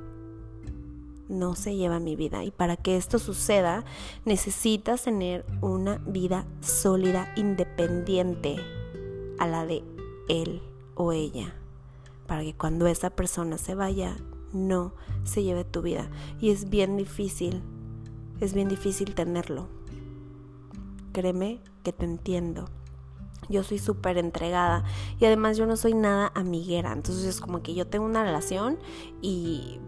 [1.28, 2.44] No se lleva mi vida.
[2.44, 3.84] Y para que esto suceda,
[4.24, 8.56] necesitas tener una vida sólida, independiente
[9.38, 9.82] a la de
[10.28, 10.62] él
[10.94, 11.54] o ella.
[12.26, 14.16] Para que cuando esa persona se vaya,
[14.56, 14.94] no
[15.24, 16.10] se lleve tu vida.
[16.40, 17.62] Y es bien difícil,
[18.40, 19.68] es bien difícil tenerlo.
[21.12, 22.66] Créeme que te entiendo.
[23.48, 24.84] Yo soy súper entregada
[25.20, 26.92] y además yo no soy nada amiguera.
[26.92, 28.78] Entonces es como que yo tengo una relación
[29.22, 29.78] y,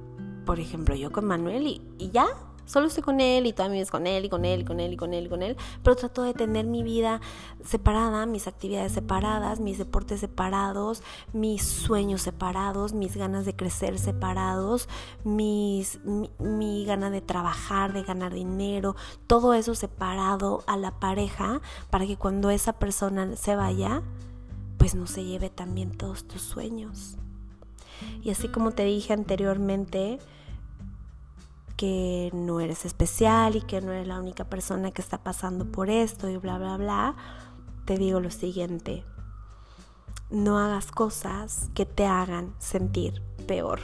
[0.46, 2.26] por ejemplo, yo con Manuel y, y ya,
[2.68, 4.64] Solo estoy con él y toda mi vida es con él y con él y
[4.64, 5.56] con él y con él y con él.
[5.82, 7.22] Pero trato de tener mi vida
[7.64, 11.02] separada, mis actividades separadas, mis deportes separados,
[11.32, 14.86] mis sueños separados, mis ganas de crecer separados,
[15.24, 18.96] mis, mi, mi gana de trabajar, de ganar dinero,
[19.26, 24.02] todo eso separado a la pareja para que cuando esa persona se vaya,
[24.76, 27.16] pues no se lleve también todos tus sueños.
[28.22, 30.18] Y así como te dije anteriormente,
[31.79, 35.91] que no eres especial y que no eres la única persona que está pasando por
[35.91, 37.14] esto y bla, bla, bla,
[37.85, 39.05] te digo lo siguiente,
[40.29, 43.79] no hagas cosas que te hagan sentir peor,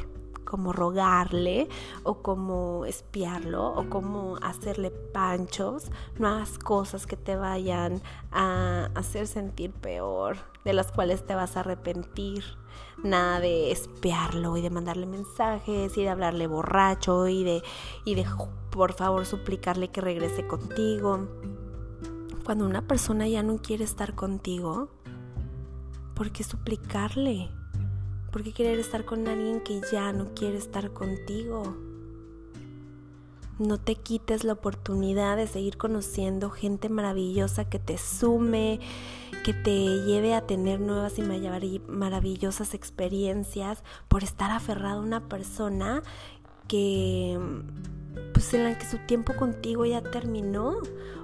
[0.45, 1.69] como rogarle
[2.03, 5.85] o como espiarlo o como hacerle panchos,
[6.19, 11.57] no hagas cosas que te vayan a hacer sentir peor, de las cuales te vas
[11.57, 12.43] a arrepentir
[13.05, 17.63] nada de espiarlo y de mandarle mensajes y de hablarle borracho y de,
[18.05, 18.27] y de
[18.71, 21.29] por favor suplicarle que regrese contigo.
[22.45, 24.89] Cuando una persona ya no quiere estar contigo,
[26.15, 27.51] ¿por qué suplicarle?
[28.33, 31.94] ¿Por qué querer estar con alguien que ya no quiere estar contigo?
[33.59, 38.81] No te quites la oportunidad de seguir conociendo gente maravillosa que te sume,
[39.45, 46.03] que te lleve a tener nuevas y maravillosas experiencias por estar aferrado a una persona
[46.67, 47.39] que
[48.33, 50.77] pues en la que su tiempo contigo ya terminó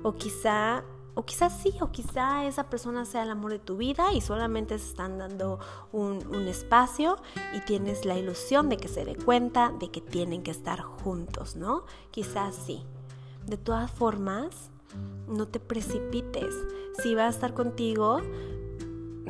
[0.03, 4.13] o quizá o quizás sí, o quizá esa persona sea el amor de tu vida
[4.13, 5.59] y solamente se están dando
[5.93, 7.17] un, un, espacio
[7.55, 11.57] y tienes la ilusión de que se dé cuenta de que tienen que estar juntos,
[11.57, 11.85] ¿no?
[12.11, 12.85] Quizás sí.
[13.47, 14.71] De todas formas,
[15.29, 16.55] no te precipites.
[17.03, 18.21] Si va a estar contigo,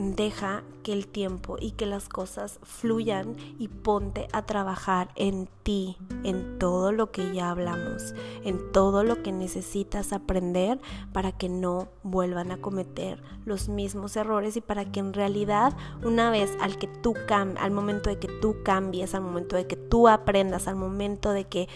[0.00, 5.96] deja que el tiempo y que las cosas fluyan y ponte a trabajar en ti,
[6.24, 10.80] en todo lo que ya hablamos, en todo lo que necesitas aprender
[11.12, 16.30] para que no vuelvan a cometer los mismos errores y para que en realidad una
[16.30, 20.08] vez al que tú al momento de que tú cambies, al momento de que tú
[20.08, 21.68] aprendas, al momento de que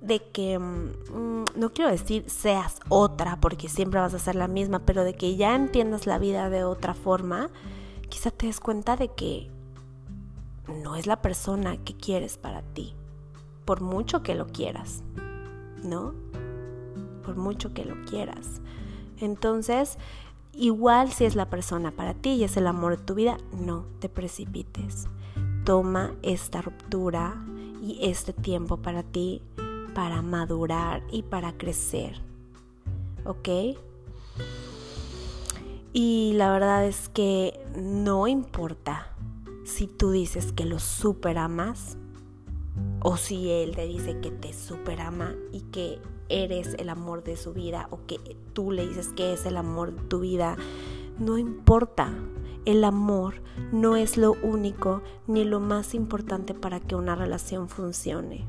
[0.00, 4.80] de que, mm, no quiero decir seas otra, porque siempre vas a ser la misma,
[4.80, 7.50] pero de que ya entiendas la vida de otra forma,
[8.08, 9.50] quizá te des cuenta de que
[10.82, 12.94] no es la persona que quieres para ti,
[13.64, 15.02] por mucho que lo quieras,
[15.82, 16.14] ¿no?
[17.24, 18.60] Por mucho que lo quieras.
[19.18, 19.98] Entonces,
[20.52, 23.86] igual si es la persona para ti y es el amor de tu vida, no
[24.00, 25.08] te precipites.
[25.64, 27.44] Toma esta ruptura
[27.82, 29.42] y este tiempo para ti
[29.96, 32.20] para madurar y para crecer.
[33.24, 33.48] ¿Ok?
[35.94, 39.16] Y la verdad es que no importa
[39.64, 41.96] si tú dices que lo super amas
[43.00, 47.38] o si él te dice que te super ama y que eres el amor de
[47.38, 48.18] su vida o que
[48.52, 50.58] tú le dices que es el amor de tu vida.
[51.18, 52.12] No importa.
[52.66, 53.36] El amor
[53.72, 58.44] no es lo único ni lo más importante para que una relación funcione.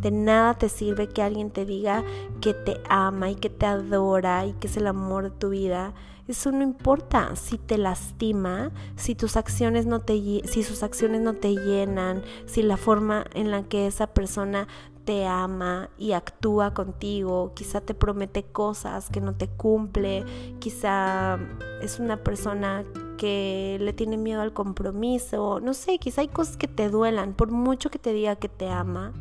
[0.00, 2.04] De nada te sirve que alguien te diga
[2.40, 5.94] que te ama y que te adora y que es el amor de tu vida.
[6.28, 10.12] Eso no importa si te lastima, si tus acciones no te
[10.44, 14.68] si sus acciones no te llenan, si la forma en la que esa persona
[15.08, 20.22] te ama y actúa contigo, quizá te promete cosas que no te cumple,
[20.58, 21.38] quizá
[21.80, 22.84] es una persona
[23.16, 27.50] que le tiene miedo al compromiso, no sé, quizá hay cosas que te duelan, por
[27.50, 29.14] mucho que te diga que te ama,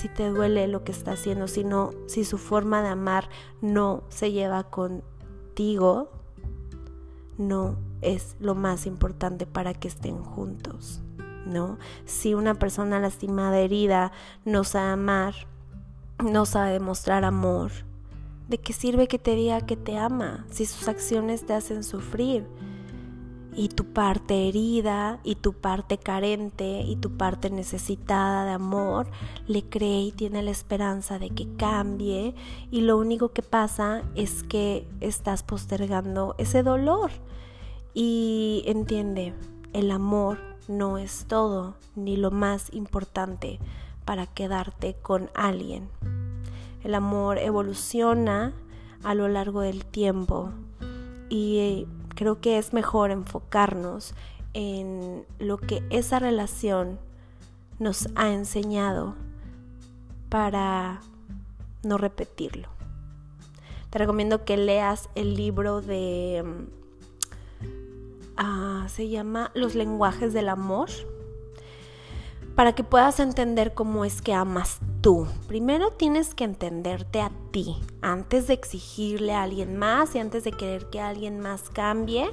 [0.00, 1.66] si te duele lo que está haciendo, si,
[2.06, 3.28] si su forma de amar
[3.60, 6.10] no se lleva contigo,
[7.36, 11.02] no es lo más importante para que estén juntos.
[11.44, 11.78] ¿no?
[12.06, 14.12] Si una persona lastimada, herida,
[14.46, 15.34] no sabe amar,
[16.24, 17.70] no sabe demostrar amor,
[18.48, 22.46] ¿de qué sirve que te diga que te ama si sus acciones te hacen sufrir?
[23.54, 29.08] Y tu parte herida y tu parte carente y tu parte necesitada de amor
[29.46, 32.34] le cree y tiene la esperanza de que cambie
[32.70, 37.10] y lo único que pasa es que estás postergando ese dolor
[37.92, 39.34] y entiende,
[39.72, 40.38] el amor
[40.68, 43.58] no es todo ni lo más importante
[44.04, 45.88] para quedarte con alguien.
[46.82, 48.54] El amor evoluciona
[49.02, 50.50] a lo largo del tiempo
[51.28, 51.86] y
[52.20, 54.12] creo que es mejor enfocarnos
[54.52, 56.98] en lo que esa relación
[57.78, 59.14] nos ha enseñado
[60.28, 61.00] para
[61.82, 62.68] no repetirlo.
[63.88, 66.44] Te recomiendo que leas el libro de...
[68.36, 70.90] Ah, se llama Los lenguajes del amor
[72.60, 75.26] para que puedas entender cómo es que amas tú.
[75.48, 80.52] Primero tienes que entenderte a ti antes de exigirle a alguien más y antes de
[80.52, 82.30] querer que alguien más cambie.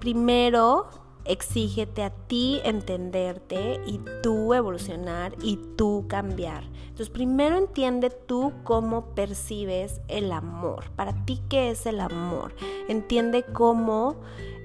[0.00, 0.88] Primero
[1.24, 6.64] exígete a ti entenderte y tú evolucionar y tú cambiar.
[6.64, 10.90] Entonces primero entiende tú cómo percibes el amor.
[10.96, 12.56] Para ti, ¿qué es el amor?
[12.88, 14.16] Entiende cómo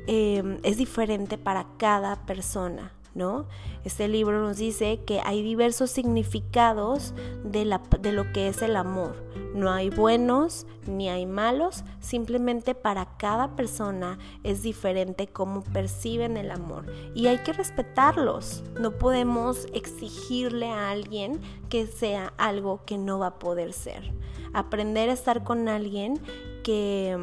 [0.08, 2.92] eh, es diferente para cada persona.
[3.16, 3.48] ¿No?
[3.84, 9.16] Este libro nos dice que hay diversos significados de, de lo que es el amor.
[9.56, 16.52] No hay buenos ni hay malos, simplemente para cada persona es diferente cómo perciben el
[16.52, 16.86] amor
[17.16, 18.64] y hay que respetarlos.
[18.80, 21.40] No podemos exigirle a alguien
[21.70, 24.14] que sea algo que no va a poder ser.
[24.54, 26.20] Aprender a estar con alguien
[26.64, 27.18] que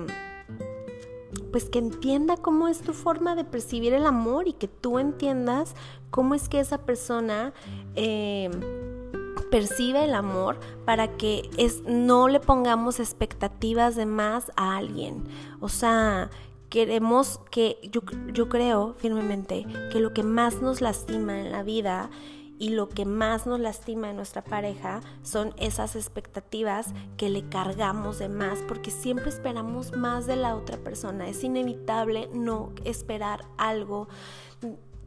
[1.51, 5.75] pues que entienda cómo es tu forma de percibir el amor y que tú entiendas
[6.11, 7.53] cómo es que esa persona
[7.95, 8.51] eh,
[9.51, 15.25] percibe el amor para que es, no le pongamos expectativas de más a alguien.
[15.61, 16.31] O sea,
[16.71, 18.01] queremos que, yo,
[18.33, 22.11] yo creo firmemente que lo que más nos lastima en la vida
[22.59, 28.19] y lo que más nos lastima en nuestra pareja son esas expectativas que le cargamos
[28.19, 31.29] de más porque siempre esperamos más de la otra persona.
[31.29, 34.09] Es inevitable no esperar algo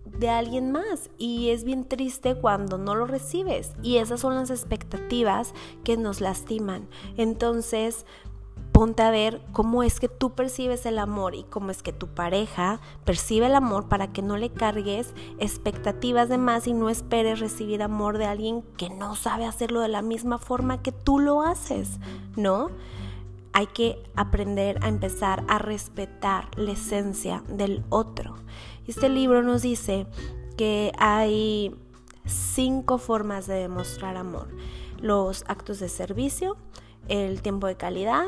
[0.05, 4.49] de alguien más y es bien triste cuando no lo recibes y esas son las
[4.49, 6.87] expectativas que nos lastiman.
[7.17, 8.05] Entonces,
[8.75, 12.07] ponte a ver cómo es que tú percibes el amor y cómo es que tu
[12.07, 17.39] pareja percibe el amor para que no le cargues expectativas de más y no esperes
[17.39, 21.41] recibir amor de alguien que no sabe hacerlo de la misma forma que tú lo
[21.41, 22.01] haces,
[22.35, 22.69] ¿no?
[23.53, 28.35] Hay que aprender a empezar a respetar la esencia del otro.
[28.87, 30.05] Este libro nos dice
[30.57, 31.73] que hay
[32.25, 34.49] cinco formas de demostrar amor.
[34.99, 36.57] Los actos de servicio,
[37.07, 38.25] el tiempo de calidad,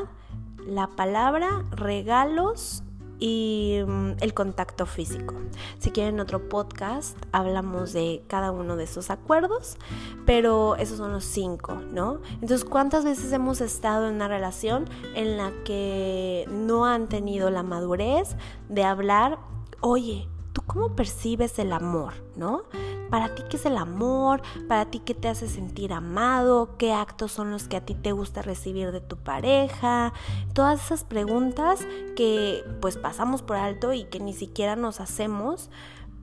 [0.66, 2.82] la palabra, regalos
[3.18, 5.34] y mm, el contacto físico.
[5.78, 9.76] Si quieren otro podcast, hablamos de cada uno de esos acuerdos,
[10.24, 12.20] pero esos son los cinco, ¿no?
[12.34, 17.62] Entonces, ¿cuántas veces hemos estado en una relación en la que no han tenido la
[17.62, 18.36] madurez
[18.68, 19.38] de hablar,
[19.80, 20.28] oye,
[20.58, 22.64] ¿tú cómo percibes el amor, ¿no?
[23.10, 27.32] para ti qué es el amor, para ti qué te hace sentir amado, qué actos
[27.32, 30.12] son los que a ti te gusta recibir de tu pareja,
[30.52, 31.86] todas esas preguntas
[32.16, 35.70] que pues pasamos por alto y que ni siquiera nos hacemos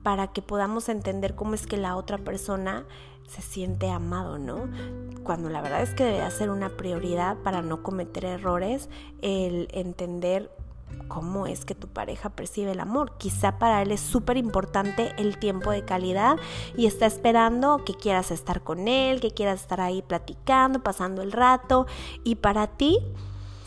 [0.02, 2.84] para que podamos entender cómo es que la otra persona
[3.26, 4.68] se siente amado, ¿no?
[5.24, 8.88] Cuando la verdad es que debe ser una prioridad para no cometer errores
[9.20, 10.52] el entender
[11.08, 13.12] cómo es que tu pareja percibe el amor.
[13.18, 16.36] Quizá para él es súper importante el tiempo de calidad
[16.76, 21.32] y está esperando que quieras estar con él, que quieras estar ahí platicando, pasando el
[21.32, 21.86] rato.
[22.24, 22.98] Y para ti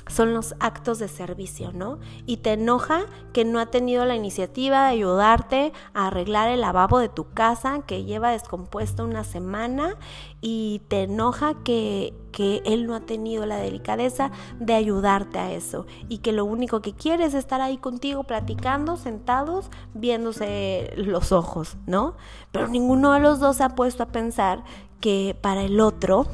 [0.10, 2.00] son los actos de servicio, ¿no?
[2.26, 7.00] Y te enoja que no ha tenido la iniciativa de ayudarte a arreglar el lavabo
[7.00, 9.96] de tu casa que lleva descompuesto una semana
[10.42, 15.86] y te enoja que, que él no ha tenido la delicadeza de ayudarte a eso
[16.10, 21.78] y que lo único que quiere es estar ahí contigo platicando, sentados, viéndose los ojos,
[21.86, 22.16] ¿no?
[22.52, 24.64] Pero ninguno de los dos se ha puesto a pensar
[25.00, 26.26] que para el otro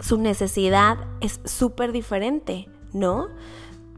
[0.00, 3.28] su necesidad es súper diferente, ¿no?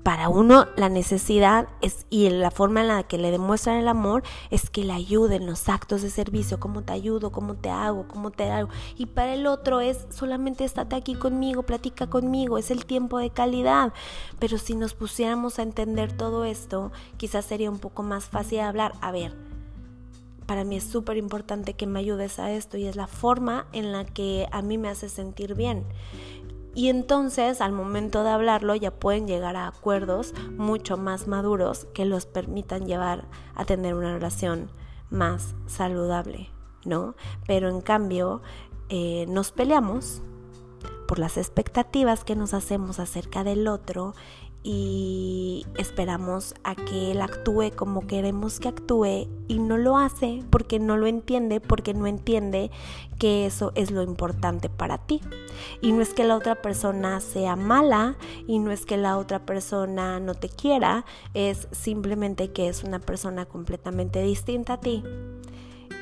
[0.02, 4.24] Para uno la necesidad es y la forma en la que le demuestran el amor
[4.50, 8.32] es que le ayuden los actos de servicio, cómo te ayudo, cómo te hago, cómo
[8.32, 8.68] te hago.
[8.98, 13.30] Y para el otro es solamente estate aquí conmigo, platica conmigo, es el tiempo de
[13.30, 13.92] calidad.
[14.40, 18.94] Pero si nos pusiéramos a entender todo esto, quizás sería un poco más fácil hablar.
[19.00, 19.36] A ver,
[20.46, 23.92] para mí es súper importante que me ayudes a esto y es la forma en
[23.92, 25.84] la que a mí me hace sentir bien.
[26.74, 32.06] Y entonces al momento de hablarlo ya pueden llegar a acuerdos mucho más maduros que
[32.06, 34.70] los permitan llevar a tener una relación
[35.10, 36.48] más saludable,
[36.84, 37.14] ¿no?
[37.46, 38.40] Pero en cambio
[38.88, 40.22] eh, nos peleamos
[41.06, 44.14] por las expectativas que nos hacemos acerca del otro
[44.64, 50.78] y esperamos a que él actúe como queremos que actúe y no lo hace porque
[50.78, 52.70] no lo entiende, porque no entiende
[53.18, 55.20] que eso es lo importante para ti.
[55.80, 59.44] Y no es que la otra persona sea mala y no es que la otra
[59.44, 61.04] persona no te quiera,
[61.34, 65.02] es simplemente que es una persona completamente distinta a ti.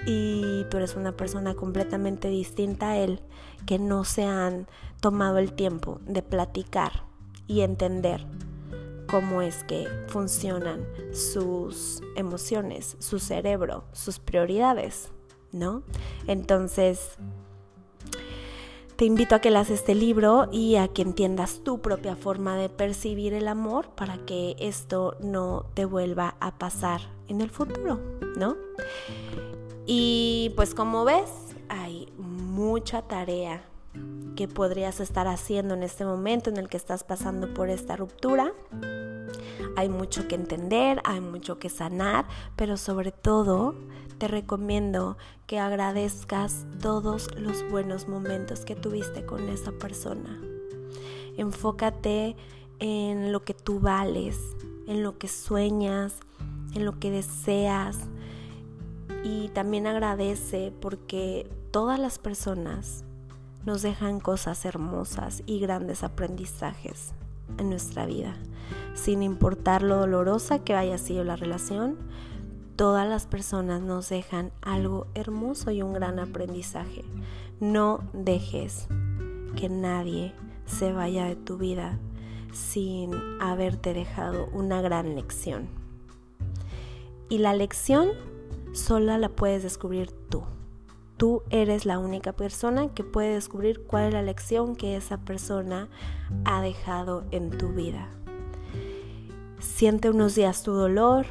[0.07, 3.21] Y tú eres una persona completamente distinta a él,
[3.67, 4.67] que no se han
[5.01, 7.05] tomado el tiempo de platicar
[7.47, 8.25] y entender
[9.11, 15.11] cómo es que funcionan sus emociones, su cerebro, sus prioridades,
[15.53, 15.83] ¿no?
[16.27, 17.17] Entonces,
[18.97, 22.69] te invito a que leas este libro y a que entiendas tu propia forma de
[22.69, 27.99] percibir el amor para que esto no te vuelva a pasar en el futuro,
[28.37, 28.57] ¿no?
[29.87, 31.31] Y pues como ves,
[31.69, 33.65] hay mucha tarea
[34.37, 38.53] que podrías estar haciendo en este momento en el que estás pasando por esta ruptura.
[39.77, 42.27] Hay mucho que entender, hay mucho que sanar,
[42.57, 43.75] pero sobre todo
[44.19, 45.17] te recomiendo
[45.47, 50.41] que agradezcas todos los buenos momentos que tuviste con esa persona.
[51.37, 52.37] Enfócate
[52.79, 54.39] en lo que tú vales,
[54.87, 56.21] en lo que sueñas,
[56.75, 57.99] en lo que deseas.
[59.25, 63.05] Y también agradece porque todas las personas
[63.65, 67.13] nos dejan cosas hermosas y grandes aprendizajes
[67.59, 68.35] en nuestra vida.
[68.95, 71.97] Sin importar lo dolorosa que haya sido la relación,
[72.77, 77.05] todas las personas nos dejan algo hermoso y un gran aprendizaje.
[77.61, 78.89] No dejes
[79.57, 80.33] que nadie
[80.67, 81.99] se vaya de tu vida
[82.53, 85.69] sin haberte dejado una gran lección.
[87.29, 88.09] Y la lección
[88.73, 90.43] sola la puedes descubrir tú.
[91.21, 95.91] Tú eres la única persona que puede descubrir cuál es la lección que esa persona
[96.47, 98.09] ha dejado en tu vida.
[99.59, 101.27] Siente unos días tu dolor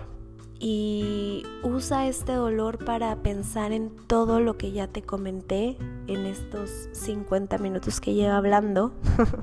[0.60, 5.76] y usa este dolor para pensar en todo lo que ya te comenté
[6.06, 8.92] en estos 50 minutos que llevo hablando.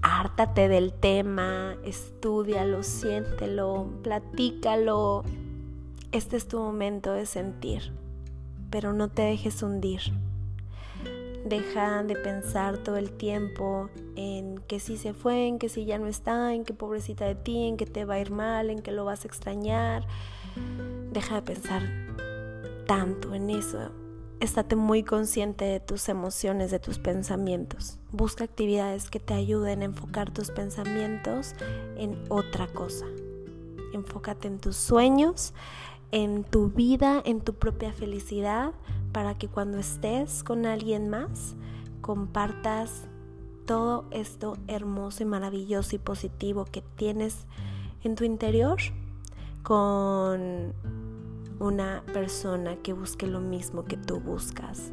[0.00, 5.24] Hártate del tema, estudialo, siéntelo, platícalo.
[6.10, 8.05] Este es tu momento de sentir
[8.76, 10.02] pero no te dejes hundir.
[11.46, 15.96] Deja de pensar todo el tiempo en que si se fue, en que si ya
[15.96, 18.82] no está, en que pobrecita de ti, en que te va a ir mal, en
[18.82, 20.06] que lo vas a extrañar.
[21.10, 21.84] Deja de pensar
[22.86, 23.92] tanto en eso.
[24.40, 27.98] Estate muy consciente de tus emociones, de tus pensamientos.
[28.12, 31.54] Busca actividades que te ayuden a enfocar tus pensamientos
[31.96, 33.06] en otra cosa.
[33.94, 35.54] Enfócate en tus sueños,
[36.12, 38.72] en tu vida, en tu propia felicidad,
[39.12, 41.56] para que cuando estés con alguien más,
[42.00, 43.06] compartas
[43.66, 47.46] todo esto hermoso y maravilloso y positivo que tienes
[48.04, 48.78] en tu interior
[49.62, 50.72] con
[51.58, 54.92] una persona que busque lo mismo que tú buscas,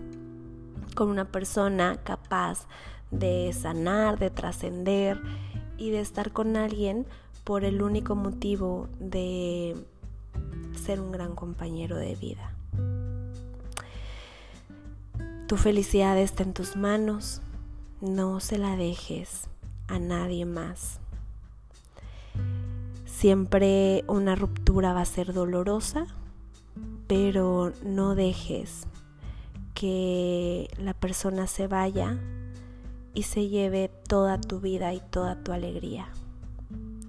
[0.95, 2.67] con una persona capaz
[3.11, 5.21] de sanar, de trascender
[5.77, 7.05] y de estar con alguien
[7.43, 9.75] por el único motivo de
[10.75, 12.53] ser un gran compañero de vida.
[15.47, 17.41] Tu felicidad está en tus manos,
[18.01, 19.47] no se la dejes
[19.87, 20.99] a nadie más.
[23.05, 26.07] Siempre una ruptura va a ser dolorosa,
[27.07, 28.87] pero no dejes
[29.73, 32.17] que la persona se vaya
[33.13, 36.09] y se lleve toda tu vida y toda tu alegría.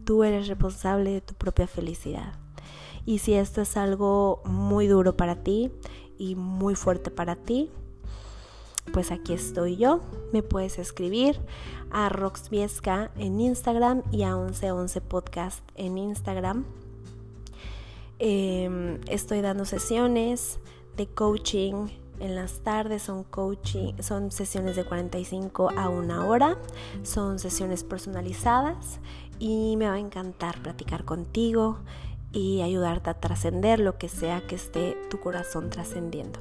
[0.05, 2.35] Tú eres responsable de tu propia felicidad.
[3.07, 5.71] Y si esto es algo muy duro para ti
[6.19, 7.71] y muy fuerte para ti,
[8.93, 10.01] pues aquí estoy yo.
[10.33, 11.39] Me puedes escribir
[11.91, 16.65] a Roxviesca en Instagram y a 1111 Podcast en Instagram.
[18.19, 20.59] Em, estoy dando sesiones
[20.97, 21.89] de coaching
[22.21, 26.57] en las tardes son coaching, son sesiones de 45 a una hora,
[27.03, 29.01] son sesiones personalizadas
[29.39, 31.79] y me va a encantar platicar contigo
[32.35, 36.41] y ayudarte a trascender lo que sea que esté tu corazón trascendiendo.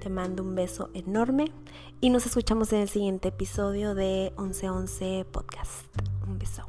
[0.00, 1.52] Te mando un beso enorme
[2.00, 5.86] y nos escuchamos en el siguiente episodio de 1111 Podcast.
[6.26, 6.62] Un beso.